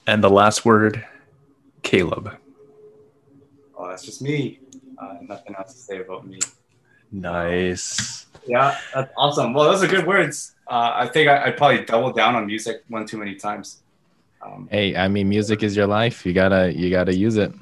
[0.06, 1.04] And the last word,
[1.82, 2.36] Caleb.
[3.76, 4.60] oh, that's just me.
[4.98, 6.38] Uh, nothing else to say about me.
[7.12, 8.26] Nice.
[8.46, 9.52] Yeah, that's awesome.
[9.54, 10.54] Well, those are good words.
[10.68, 13.82] Uh, I think I, I'd probably double down on music one too many times.
[14.44, 16.26] Um, Hey, I mean, music is your life.
[16.26, 17.52] You gotta you gotta use it.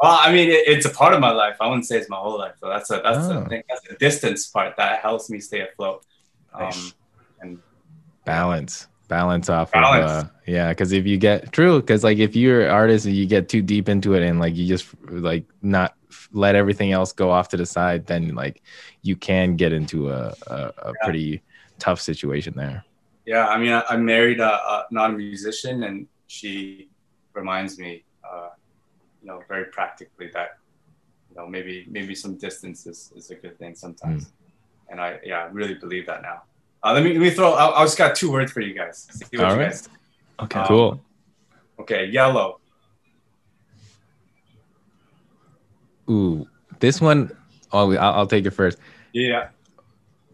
[0.00, 1.56] Well, I mean, it, it's a part of my life.
[1.60, 2.54] I wouldn't say it's my whole life.
[2.60, 3.42] So that's a that's Oh.
[3.42, 3.62] a thing.
[3.68, 6.04] That's a distance part that helps me stay afloat.
[6.52, 6.94] Um, Nice.
[7.40, 7.58] and
[8.24, 10.10] balance balance off Balance.
[10.10, 13.14] of uh, yeah because if you get true because like if you're an artist and
[13.14, 16.92] you get too deep into it and like you just like not f- let everything
[16.92, 18.62] else go off to the side then like
[19.02, 21.42] you can get into a, a, a pretty
[21.78, 22.84] tough situation there
[23.26, 26.90] yeah, I mean, I, I married a, a not a musician, and she
[27.32, 28.50] reminds me, uh,
[29.22, 30.58] you know, very practically that
[31.30, 34.32] you know maybe maybe some distance is, is a good thing sometimes.
[34.90, 36.42] And I yeah, I really believe that now.
[36.82, 37.52] Uh, let me let me throw.
[37.54, 39.08] I, I just got two words for you guys.
[39.10, 39.70] See what All you right.
[39.70, 39.88] guys.
[40.42, 40.60] Okay.
[40.60, 41.04] Um, cool
[41.80, 42.60] Okay, yellow.
[46.10, 46.46] Ooh
[46.80, 47.30] this one
[47.72, 48.78] oh I'll, I'll take it first
[49.12, 49.48] Yeah.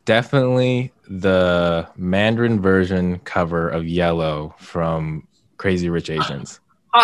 [0.05, 6.61] definitely the mandarin version cover of yellow from crazy rich asians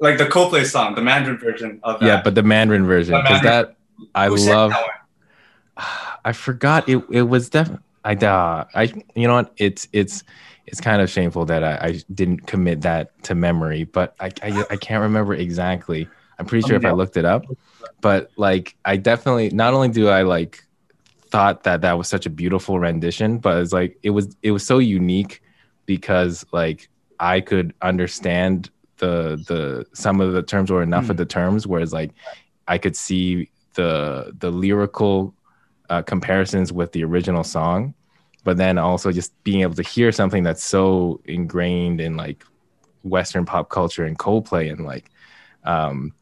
[0.00, 2.06] like the Coldplay song, the Mandarin version of that.
[2.06, 3.76] yeah but the mandarin version because that
[4.14, 4.88] i Who love that?
[6.24, 7.02] I forgot it.
[7.10, 7.82] It was definitely.
[8.04, 8.82] I uh, I
[9.16, 9.52] you know what?
[9.56, 10.22] It's it's
[10.66, 14.64] it's kind of shameful that I, I didn't commit that to memory, but I, I
[14.70, 16.08] I can't remember exactly.
[16.38, 17.44] I'm pretty sure if I looked it up,
[18.00, 20.64] but like I definitely not only do I like
[21.28, 24.66] thought that that was such a beautiful rendition, but it's like it was it was
[24.66, 25.42] so unique
[25.86, 26.88] because like
[27.20, 31.92] I could understand the the some of the terms or enough of the terms, whereas
[31.92, 32.12] like
[32.68, 35.34] I could see the the lyrical
[35.90, 37.94] uh, comparisons with the original song,
[38.44, 42.44] but then also just being able to hear something that's so ingrained in like
[43.02, 45.10] Western pop culture and Coldplay and like,
[45.64, 46.12] um,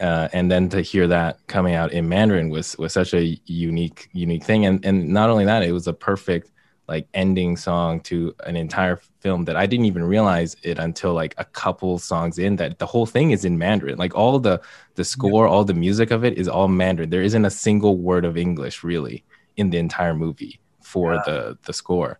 [0.00, 4.08] uh, and then to hear that coming out in Mandarin was was such a unique
[4.12, 6.50] unique thing, and and not only that, it was a perfect
[6.86, 11.34] like ending song to an entire film that I didn't even realize it until like
[11.38, 13.96] a couple songs in that the whole thing is in Mandarin.
[13.98, 14.60] Like all the
[14.96, 17.10] the score, all the music of it is all Mandarin.
[17.10, 19.24] There isn't a single word of English really
[19.56, 21.22] in the entire movie for Yeah.
[21.26, 22.18] the the score.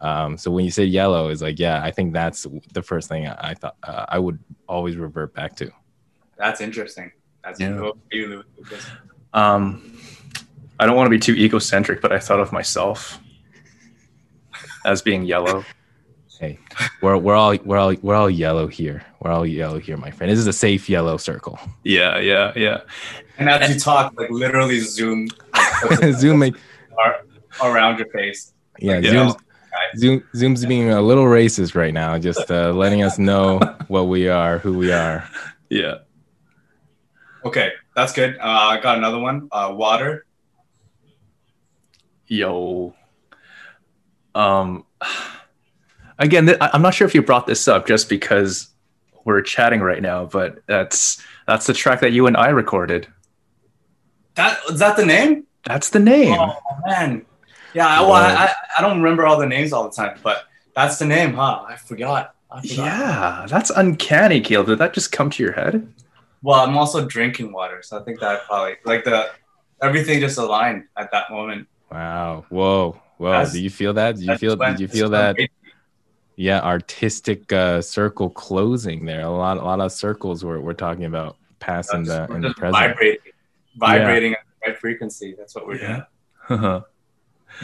[0.00, 3.26] Um, so when you say yellow, is like yeah, I think that's the first thing
[3.26, 5.70] I, I thought uh, I would always revert back to.
[6.38, 7.12] That's interesting.
[7.42, 7.78] That's Yeah.
[7.80, 8.86] what you, Lucas.
[9.32, 9.98] Um,
[10.80, 13.18] I don't want to be too egocentric, but I thought of myself
[14.84, 15.64] as being yellow.
[16.40, 16.58] Hey,
[17.00, 19.04] we're we're all we're all we're all yellow here.
[19.20, 20.30] We're all yellow here, my friend.
[20.30, 21.60] This is a safe yellow circle.
[21.84, 22.80] Yeah, yeah, yeah.
[23.38, 25.28] And as you talk, like literally zoom
[26.12, 26.56] Zoom, like,
[27.62, 28.52] around your face.
[28.80, 29.10] yeah, Yeah.
[29.10, 29.34] Zoom's,
[29.96, 34.28] Zoom, Zoom's being a little racist right now, just uh, letting us know what we
[34.28, 35.26] are, who we are.
[35.70, 35.98] Yeah.
[37.44, 38.36] Okay, that's good.
[38.38, 39.48] Uh, I got another one.
[39.52, 40.24] Uh, water.
[42.26, 42.94] Yo.
[44.34, 44.84] Um
[46.18, 48.68] again, th- I'm not sure if you brought this up just because
[49.24, 53.06] we're chatting right now, but that's that's the track that you and I recorded.
[54.34, 55.46] That is that the name?
[55.64, 56.36] That's the name.
[56.38, 57.24] Oh man,
[57.74, 58.00] yeah.
[58.00, 61.04] Well, I, I I don't remember all the names all the time, but that's the
[61.04, 61.62] name, huh?
[61.68, 62.34] I forgot.
[62.50, 62.84] I forgot.
[62.86, 64.66] yeah, that's uncanny, Caleb.
[64.68, 65.92] Did that just come to your head?
[66.44, 69.30] Well, I'm also drinking water, so I think that probably like the
[69.82, 71.66] everything just aligned at that moment.
[71.90, 72.44] Wow.
[72.50, 73.00] Whoa.
[73.16, 73.30] Whoa.
[73.30, 74.16] That's- Do you feel that?
[74.16, 74.54] Do you feel?
[74.56, 75.38] when- Did you feel that?
[75.38, 75.50] it-
[76.36, 79.22] Yeah, artistic uh, circle closing there.
[79.22, 82.42] A lot, a lot of circles we're, we're talking about passing that's- the we're in
[82.42, 82.88] the just present.
[82.88, 83.32] vibrating,
[83.76, 85.34] vibrating at the right frequency.
[85.38, 86.02] That's what we're doing.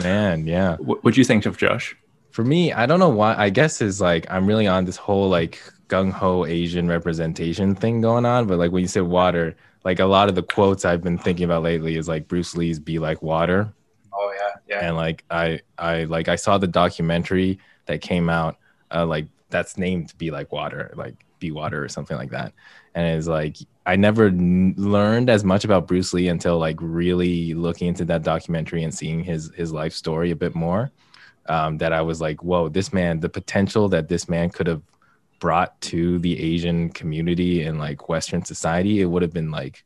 [0.01, 0.77] Man, yeah.
[0.77, 1.95] what would you think of Josh?
[2.31, 3.35] For me, I don't know why.
[3.35, 5.61] I guess is like I'm really on this whole like
[5.91, 8.47] gung ho Asian representation thing going on.
[8.47, 11.45] But like when you said water, like a lot of the quotes I've been thinking
[11.45, 13.73] about lately is like Bruce Lee's "Be Like Water,"
[14.13, 14.87] Oh yeah, yeah.
[14.87, 18.57] and like I I like I saw the documentary that came out,
[18.93, 22.53] uh, like that's named "Be Like Water," like "Be Water" or something like that.
[22.95, 27.53] And it's like I never n- learned as much about Bruce Lee until like really
[27.53, 30.91] looking into that documentary and seeing his his life story a bit more.
[31.47, 34.83] Um, that I was like, whoa, this man, the potential that this man could have
[35.41, 39.83] brought to the Asian community and like Western society, it would have been like,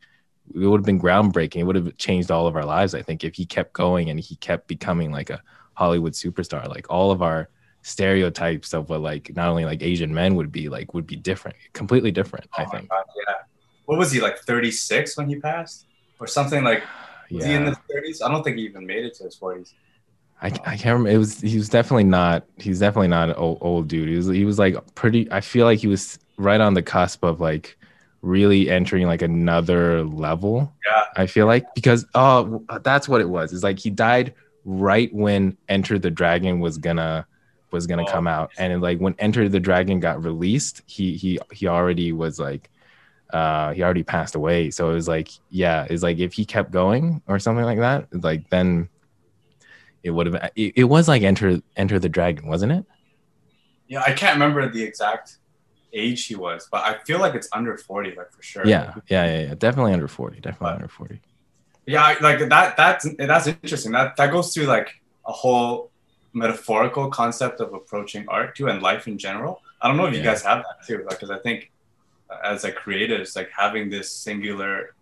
[0.54, 1.56] it would have been groundbreaking.
[1.62, 4.20] It would have changed all of our lives, I think, if he kept going and
[4.20, 5.42] he kept becoming like a
[5.74, 6.68] Hollywood superstar.
[6.68, 7.50] Like all of our
[7.82, 11.56] stereotypes of what like not only like Asian men would be like would be different,
[11.74, 12.46] completely different.
[12.56, 12.90] I Oh my think.
[12.90, 13.36] God, yeah.
[13.86, 15.88] What was he like 36 when he passed,
[16.20, 16.84] or something like?
[17.32, 18.22] Was he in the 30s?
[18.24, 19.74] I don't think he even made it to his 40s.
[20.42, 21.10] I, I can't remember.
[21.10, 22.46] It was he was definitely not.
[22.58, 24.10] He's definitely not an old, old dude.
[24.10, 25.32] He was he was like pretty.
[25.32, 27.78] I feel like he was right on the cusp of like
[28.22, 30.74] really entering like another level.
[30.86, 31.04] Yeah.
[31.16, 33.54] I feel like because oh that's what it was.
[33.54, 34.34] It's like he died
[34.66, 37.26] right when Enter the Dragon was gonna
[37.72, 38.12] was gonna Oh.
[38.12, 42.12] come out, and it, like when Enter the Dragon got released, he he he already
[42.12, 42.70] was like
[43.32, 44.70] uh he already passed away.
[44.72, 48.08] So it was like yeah, it's like if he kept going or something like that,
[48.24, 48.90] like then
[50.06, 52.86] it would have it, it was like Enter Enter the Dragon, wasn't it?
[53.88, 55.38] Yeah, I can't remember the exact
[55.94, 58.68] age he was, but I feel like it's under 40, like for sure.
[58.68, 59.56] Yeah, yeah, yeah, yeah.
[59.56, 60.42] Definitely under 40.
[60.42, 61.20] Definitely under 40.
[61.88, 62.78] Yeah, like that.
[62.78, 63.92] That's that's interesting.
[63.94, 65.90] That that goes to like a whole
[66.34, 69.62] metaphorical concept of approaching art too, and life in general.
[69.82, 71.72] I don't know if you guys have that too, like because I think
[72.30, 74.94] uh, as like creatives, like having this singular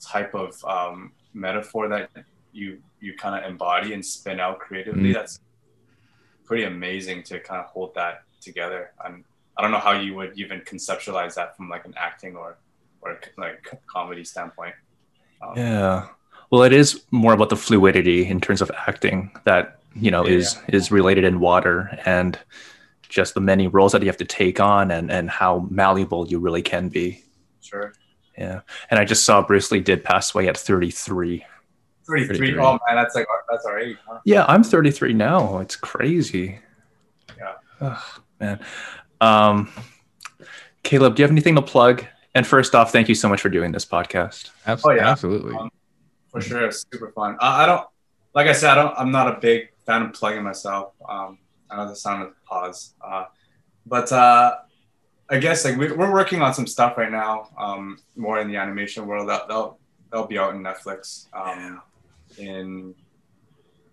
[0.00, 2.10] type of um, metaphor that
[2.52, 5.10] you you kind of embody and spin out creatively.
[5.10, 5.14] Mm.
[5.14, 5.40] That's
[6.44, 8.92] pretty amazing to kind of hold that together.
[9.04, 9.24] And
[9.56, 12.58] I don't know how you would even conceptualize that from like an acting or
[13.00, 14.74] or like comedy standpoint.
[15.42, 16.08] Um, Yeah.
[16.50, 20.36] Well, it is more about the fluidity in terms of acting that you know Yeah.
[20.38, 22.38] is is related in water and
[23.08, 26.38] just the many roles that you have to take on and and how malleable you
[26.38, 27.24] really can be.
[27.60, 27.92] Sure.
[28.36, 28.60] Yeah.
[28.90, 31.44] And I just saw Bruce Lee did pass away at 33.
[32.08, 32.38] 33.
[32.38, 32.58] 33.
[32.60, 34.18] Oh man, that's like our- that's our age, huh?
[34.24, 35.58] Yeah, I'm 33 now.
[35.58, 36.58] It's crazy.
[37.36, 37.52] Yeah.
[37.80, 38.02] Ugh,
[38.40, 38.60] man.
[39.20, 39.70] Um,
[40.82, 42.04] Caleb, do you have anything to plug?
[42.34, 44.50] And first off, thank you so much for doing this podcast.
[44.66, 45.00] Absolutely.
[45.00, 45.10] Oh, yeah.
[45.10, 45.54] Absolutely.
[45.56, 45.70] Um,
[46.30, 47.36] For sure, it's super fun.
[47.40, 47.86] I, I don't
[48.34, 50.92] like I said, I don't I'm not a big fan of plugging myself.
[51.08, 51.38] Um
[51.70, 52.94] I know the sound of pause.
[53.04, 53.24] Uh
[53.86, 54.56] but uh
[55.30, 58.56] I guess like we, we're working on some stuff right now, um, more in the
[58.56, 59.28] animation world.
[59.28, 59.78] That they'll
[60.10, 61.26] they'll be out in Netflix.
[61.34, 61.82] Um,
[62.38, 62.94] in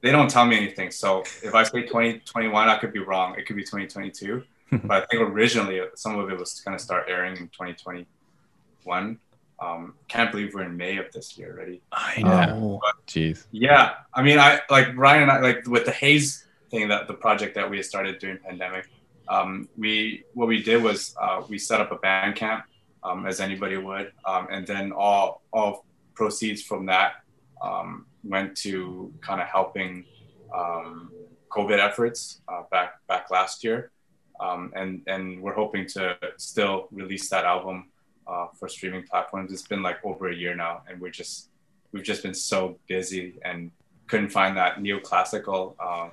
[0.02, 3.36] they don't tell me anything, so if I say 2021, I could be wrong.
[3.40, 4.44] It could be 2022.
[4.84, 9.20] but I think originally some of it was going to start airing in 2021.
[9.60, 11.82] Um, can't believe we're in May of this year already.
[11.92, 12.46] I Yeah.
[12.48, 12.82] know.
[13.08, 13.46] Jeez.
[13.52, 17.14] Yeah, I mean, I like Ryan and I like with the Haze thing that the
[17.14, 18.88] project that we had started during pandemic.
[19.28, 22.64] Um, we what we did was uh, we set up a Bandcamp
[23.04, 27.14] um, as anybody would, um, and then all all proceeds from that
[27.62, 30.06] um, went to kind of helping
[30.54, 31.12] um,
[31.50, 33.92] COVID efforts uh, back back last year,
[34.40, 37.92] um, and and we're hoping to still release that album
[38.28, 39.52] uh, for streaming platforms.
[39.52, 41.50] It's been like over a year now, and we're just
[41.92, 43.72] we've just been so busy and
[44.08, 46.12] couldn't find that neoclassical um,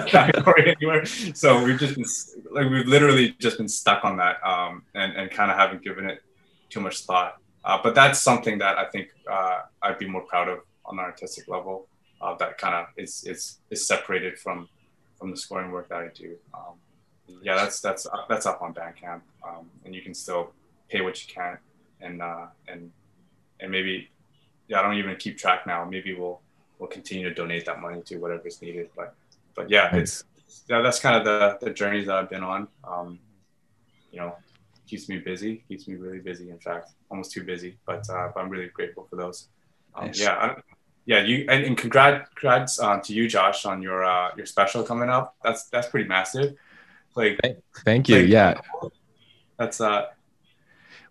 [0.06, 1.06] category anywhere.
[1.06, 2.04] So we've just been
[2.50, 6.08] like we've literally just been stuck on that um, and and kind of haven't given
[6.08, 6.22] it
[6.68, 7.36] too much thought.
[7.64, 11.04] Uh, but that's something that I think uh, I'd be more proud of on an
[11.04, 11.86] artistic level.
[12.20, 14.68] Uh, that kind of is is is separated from
[15.18, 16.36] from the scoring work that I do.
[16.52, 16.74] Um,
[17.42, 20.52] yeah, that's that's that's up on Bandcamp, um, and you can still
[20.88, 21.58] pay what you can,
[22.00, 22.90] and uh, and
[23.60, 24.10] and maybe
[24.68, 25.84] yeah, I don't even keep track now.
[25.84, 26.40] Maybe we'll
[26.78, 28.90] we'll continue to donate that money to whatever's needed.
[28.96, 29.14] But
[29.54, 30.24] but yeah, it's
[30.68, 32.68] yeah, that's kind of the the journey that I've been on.
[32.84, 33.18] Um,
[34.10, 34.36] you know,
[34.86, 36.50] keeps me busy, keeps me really busy.
[36.50, 37.76] In fact, almost too busy.
[37.86, 39.48] But uh, but I'm really grateful for those.
[39.94, 40.20] Um, Nice.
[40.20, 40.73] Yeah, I,
[41.06, 44.82] yeah, you and, and congrats, congrats uh, to you, Josh, on your uh, your special
[44.82, 45.36] coming up.
[45.42, 46.54] That's that's pretty massive.
[47.14, 47.38] Like,
[47.84, 48.20] thank you.
[48.20, 48.54] like, yeah.
[49.58, 50.06] That's uh,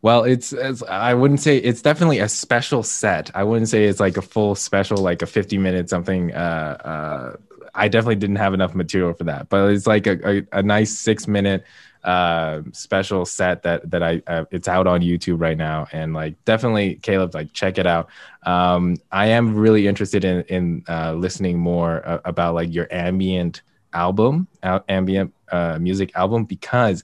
[0.01, 3.31] Well, it's, it's I wouldn't say it's definitely a special set.
[3.35, 6.33] I wouldn't say it's like a full special, like a 50 minute something.
[6.33, 7.37] Uh, uh,
[7.73, 10.91] I definitely didn't have enough material for that, but it's like a, a, a nice
[10.91, 11.63] six minute
[12.03, 15.87] uh special set that that i uh, it's out on youtube right now.
[15.91, 18.09] And like definitely caleb like check it out.
[18.43, 23.61] Um i am really interested in in uh listening more uh, about like your ambient
[23.93, 24.47] album
[24.89, 27.03] ambient uh music album because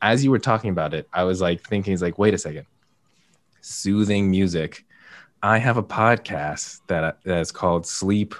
[0.00, 2.64] as you were talking about it i was like thinking it's like wait a second.
[3.60, 4.84] Soothing music.
[5.42, 8.34] I have a podcast that that's called sleep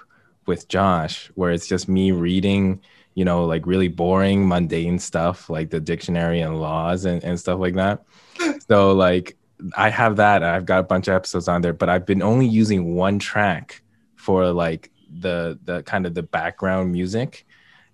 [0.46, 2.80] with josh where it's just me reading
[3.18, 7.58] you know, like really boring, mundane stuff like the dictionary and laws and, and stuff
[7.58, 8.04] like that.
[8.68, 9.36] So like
[9.76, 10.44] I have that.
[10.44, 13.82] I've got a bunch of episodes on there, but I've been only using one track
[14.14, 17.44] for like the the kind of the background music.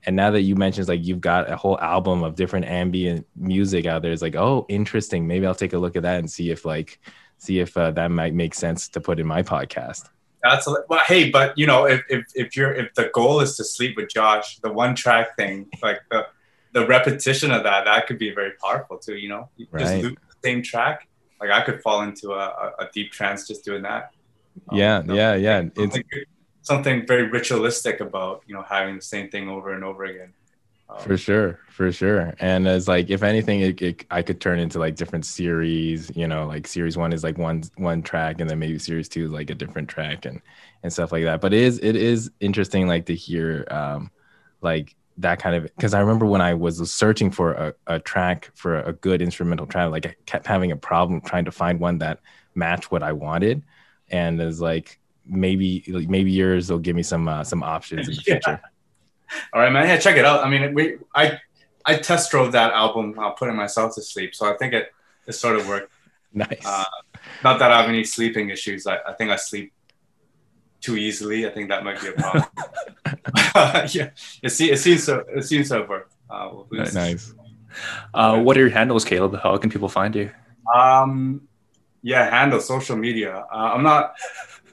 [0.05, 3.86] And now that you mentioned like you've got a whole album of different ambient music
[3.86, 5.26] out there, it's like, oh, interesting.
[5.26, 7.01] Maybe I'll take a look at that and see if like
[7.38, 10.10] see if uh, that might make sense to put in my podcast.
[10.45, 13.57] That's a, well, hey, but you know, if, if if you're if the goal is
[13.57, 16.27] to sleep with Josh, the one track thing, like the
[16.73, 19.16] the repetition of that, that could be very powerful too.
[19.16, 21.09] You know, you just loop the same track.
[21.41, 24.12] Like I could fall into a, a, a deep trance just doing that.
[24.69, 25.59] Um, Yeah, you know, yeah, yeah.
[25.61, 26.05] It's Something,
[26.61, 30.35] something very ritualistic about you know having the same thing over and over again.
[30.97, 32.35] Um, for sure for sure.
[32.39, 36.29] And it's like if anything it, it, i could turn into like different series you
[36.29, 39.33] know like series one is like one one track and then maybe series two is
[39.33, 40.41] like a different track and
[40.85, 41.41] and stuff like that.
[41.41, 44.11] But it is it is interesting like to hear um
[44.61, 48.51] like that kind of because i remember when i was searching for a, a track
[48.55, 51.99] for a good instrumental track like i kept having a problem trying to find one
[51.99, 52.21] that
[52.55, 53.62] matched what i wanted.
[54.11, 58.23] And it's like maybe maybe yours will give me some uh, some options in the
[58.27, 58.35] Yeah.
[58.35, 58.61] future
[59.52, 59.86] All right, man.
[59.88, 60.44] Yeah, check it out.
[60.44, 61.38] I mean, we I
[61.84, 64.34] I test drove that album, uh, putting myself to sleep.
[64.34, 64.92] So I think it
[65.26, 65.92] it sort of worked.
[66.32, 66.84] nice Uh,
[67.42, 68.86] not that I have any sleeping issues.
[68.86, 69.72] I, I think I sleep
[70.80, 71.46] too easily.
[71.46, 72.44] I think that might be a problem.
[73.92, 74.10] yeah,
[74.42, 75.24] it, se- it seems so.
[75.34, 75.84] It seems so.
[75.86, 76.10] Work.
[76.28, 77.32] Uh, we'll- we'll nice
[78.12, 79.38] Uh, what are your handles, Caleb?
[79.42, 80.30] How can people find you?
[80.74, 81.48] Um,
[82.02, 83.44] yeah, handle social media.
[83.52, 84.14] Uh, I'm not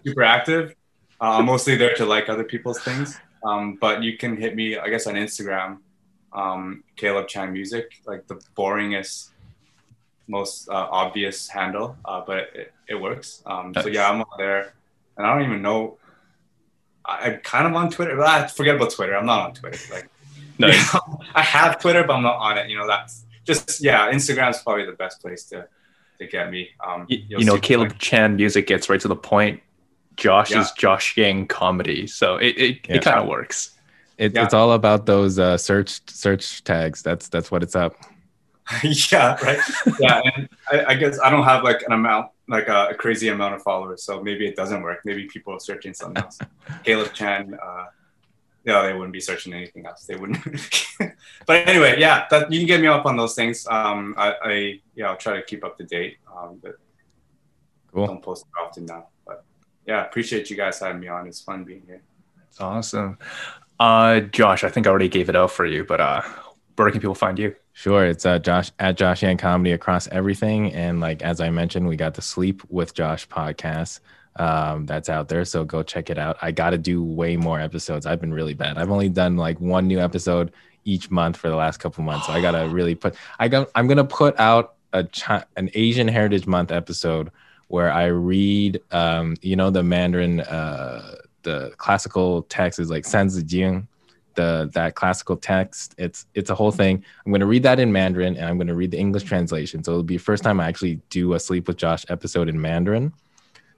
[0.04, 0.76] super active.
[1.20, 3.18] Uh, I'm mostly there to like other people's things.
[3.44, 5.80] Um, but you can hit me, I guess, on Instagram,
[6.34, 9.30] um, Caleb Chan Music, like the boringest,
[10.28, 13.42] most uh, obvious handle, uh, but it, it works.
[13.46, 14.74] Um, so yeah, I'm on there,
[15.18, 15.98] and I don't even know.
[17.04, 18.16] I- I'm kind of on Twitter.
[18.16, 19.16] But I forget about Twitter.
[19.16, 19.94] I'm not on Twitter.
[19.94, 20.08] Like,
[20.58, 20.96] Nice.
[21.36, 22.70] I have Twitter, but I'm not on it.
[22.70, 24.12] You know, that's just yeah.
[24.12, 25.68] Instagram's probably the best place to
[26.20, 26.70] to get me.
[26.86, 29.62] Um, You, know, Caleb Chan music gets right to the point.
[30.22, 30.62] Josh Yeah.
[30.62, 32.96] is Josh Yang comedy, so it it, Yeah.
[32.96, 33.72] it kind of works.
[34.18, 34.44] It, Yeah.
[34.46, 37.02] It's all about those uh, search search tags.
[37.02, 37.94] That's that's what it's up.
[39.12, 39.60] yeah, right.
[40.00, 43.28] Yeah, and I, I guess I don't have like an amount, like a, a crazy
[43.30, 45.00] amount of followers, so maybe it doesn't work.
[45.04, 46.38] Maybe people are searching something else.
[46.86, 47.86] Caleb Chan, uh,
[48.64, 50.06] yeah, they wouldn't be searching anything else.
[50.06, 50.40] They wouldn't.
[51.48, 53.66] but anyway, yeah, that you can get me up on those things.
[53.68, 56.18] Um, I, I yeah, I'll try to keep up to date.
[56.34, 56.76] Um, but
[57.92, 58.08] Cool.
[58.08, 59.08] don't post often now.
[59.92, 61.28] But yeah, appreciate you guys having me on.
[61.28, 62.02] It's fun being here.
[62.48, 63.18] It's awesome.
[63.78, 66.22] Uh, Josh, I think I already gave it out for you, but uh,
[66.78, 67.56] where can people find you?
[67.74, 71.90] Sure, it's uh, Josh at Josh Yang Comedy across everything, and like as I mentioned,
[71.90, 74.00] we got the Sleep with Josh podcast
[74.38, 75.44] um, that's out there.
[75.44, 76.38] So go check it out.
[76.42, 78.06] I got to do way more episodes.
[78.06, 78.78] I've been really bad.
[78.78, 80.54] I've only done like one new episode
[80.86, 82.28] each month for the last couple months.
[82.28, 83.16] So I gotta really put.
[83.40, 83.70] I got.
[83.76, 87.30] I'm gonna put out a Chi- an Asian Heritage Month episode
[87.72, 93.46] where I read, um, you know, the Mandarin, uh, the classical text is like Sanzi
[93.46, 93.88] Jing,
[94.36, 95.96] the that classical text.
[95.98, 97.04] It's it's a whole thing.
[97.26, 99.86] I'm gonna read that in Mandarin and I'm gonna read the English translation.
[99.86, 103.14] So it'll be first time I actually do a Sleep with Josh episode in Mandarin.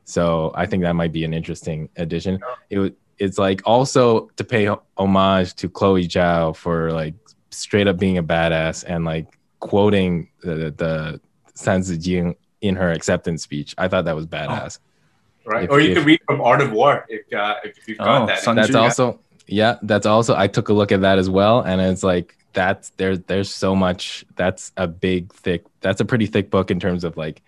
[0.06, 2.40] So I think that might be an interesting addition.
[2.72, 7.14] It it's like also to pay homage to Chloe Zhao for like
[7.52, 13.76] straight up being a badass and like quoting the the Jing in her acceptance speech.
[13.78, 14.80] I thought that was badass.
[15.46, 15.66] Right.
[15.66, 18.22] If- or you if- could read from Art of War if uh, if you've got
[18.24, 18.40] Oh, that.
[18.40, 18.84] Sun that's Tzu, yeah.
[18.84, 22.38] also yeah that's also i took a look at that as well and it's like
[22.54, 26.80] that's there there's so much that's a big thick that's a pretty thick book in
[26.80, 27.42] terms of like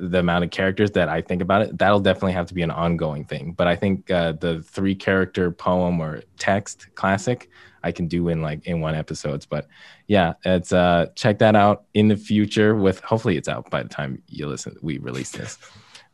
[0.00, 2.70] the amount of characters that i think about it that'll definitely have to be an
[2.70, 7.50] ongoing thing but i think uh, the three character poem or text classic
[7.84, 9.68] i can do in like in one episodes but
[10.08, 13.88] yeah it's uh check that out in the future with hopefully it's out by the
[13.88, 15.58] time you listen we release this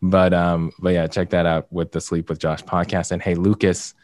[0.03, 3.13] But um, but yeah, check that out with the Sleep with Josh podcast.
[3.13, 3.95] And hey, Lucas,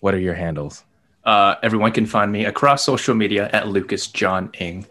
[0.00, 0.84] what are your handles?
[1.24, 4.86] Uh, everyone can find me across social media at Lucas John Ing.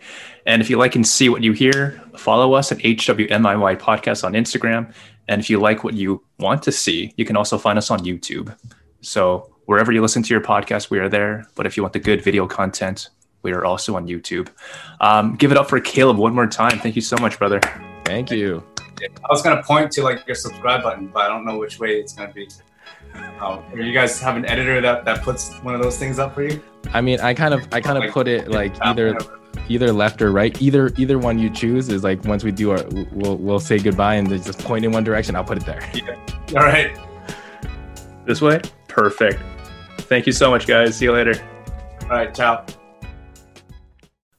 [0.46, 4.34] And if you like and see what you hear, follow us at HWMIY Podcast on
[4.34, 4.94] Instagram.
[5.28, 8.00] And if you like what you want to see, you can also find us on
[8.00, 8.56] YouTube.
[9.02, 11.48] So wherever you listen to your podcast, we are there.
[11.56, 13.08] But if you want the good video content,
[13.42, 14.50] we are also on YouTube.
[15.00, 16.78] Um, give it up for Caleb one more time.
[16.80, 17.62] Thank you so much, brother.
[18.04, 18.62] Thank you.
[19.02, 21.92] I was gonna point to like your subscribe button, but I don't know which way
[21.92, 22.50] it's gonna be.
[23.40, 26.36] Um, or you guys have an editor that, that puts one of those things up
[26.36, 26.62] for you?
[26.94, 29.18] I mean, I kind of I kind of put it like either
[29.70, 30.62] either left or right.
[30.62, 32.84] Either either one you choose is like once we do our
[33.14, 35.38] we'll we'll say goodbye and just point in one direction.
[35.38, 35.82] I'll put it there.
[35.94, 36.60] Yeah.
[36.60, 36.96] All right.
[38.26, 38.62] This way?
[38.90, 39.42] Perfect.
[40.12, 40.98] Thank you so much, guys.
[40.98, 41.42] See you later.
[42.02, 42.36] All right.
[42.36, 42.66] Ciao.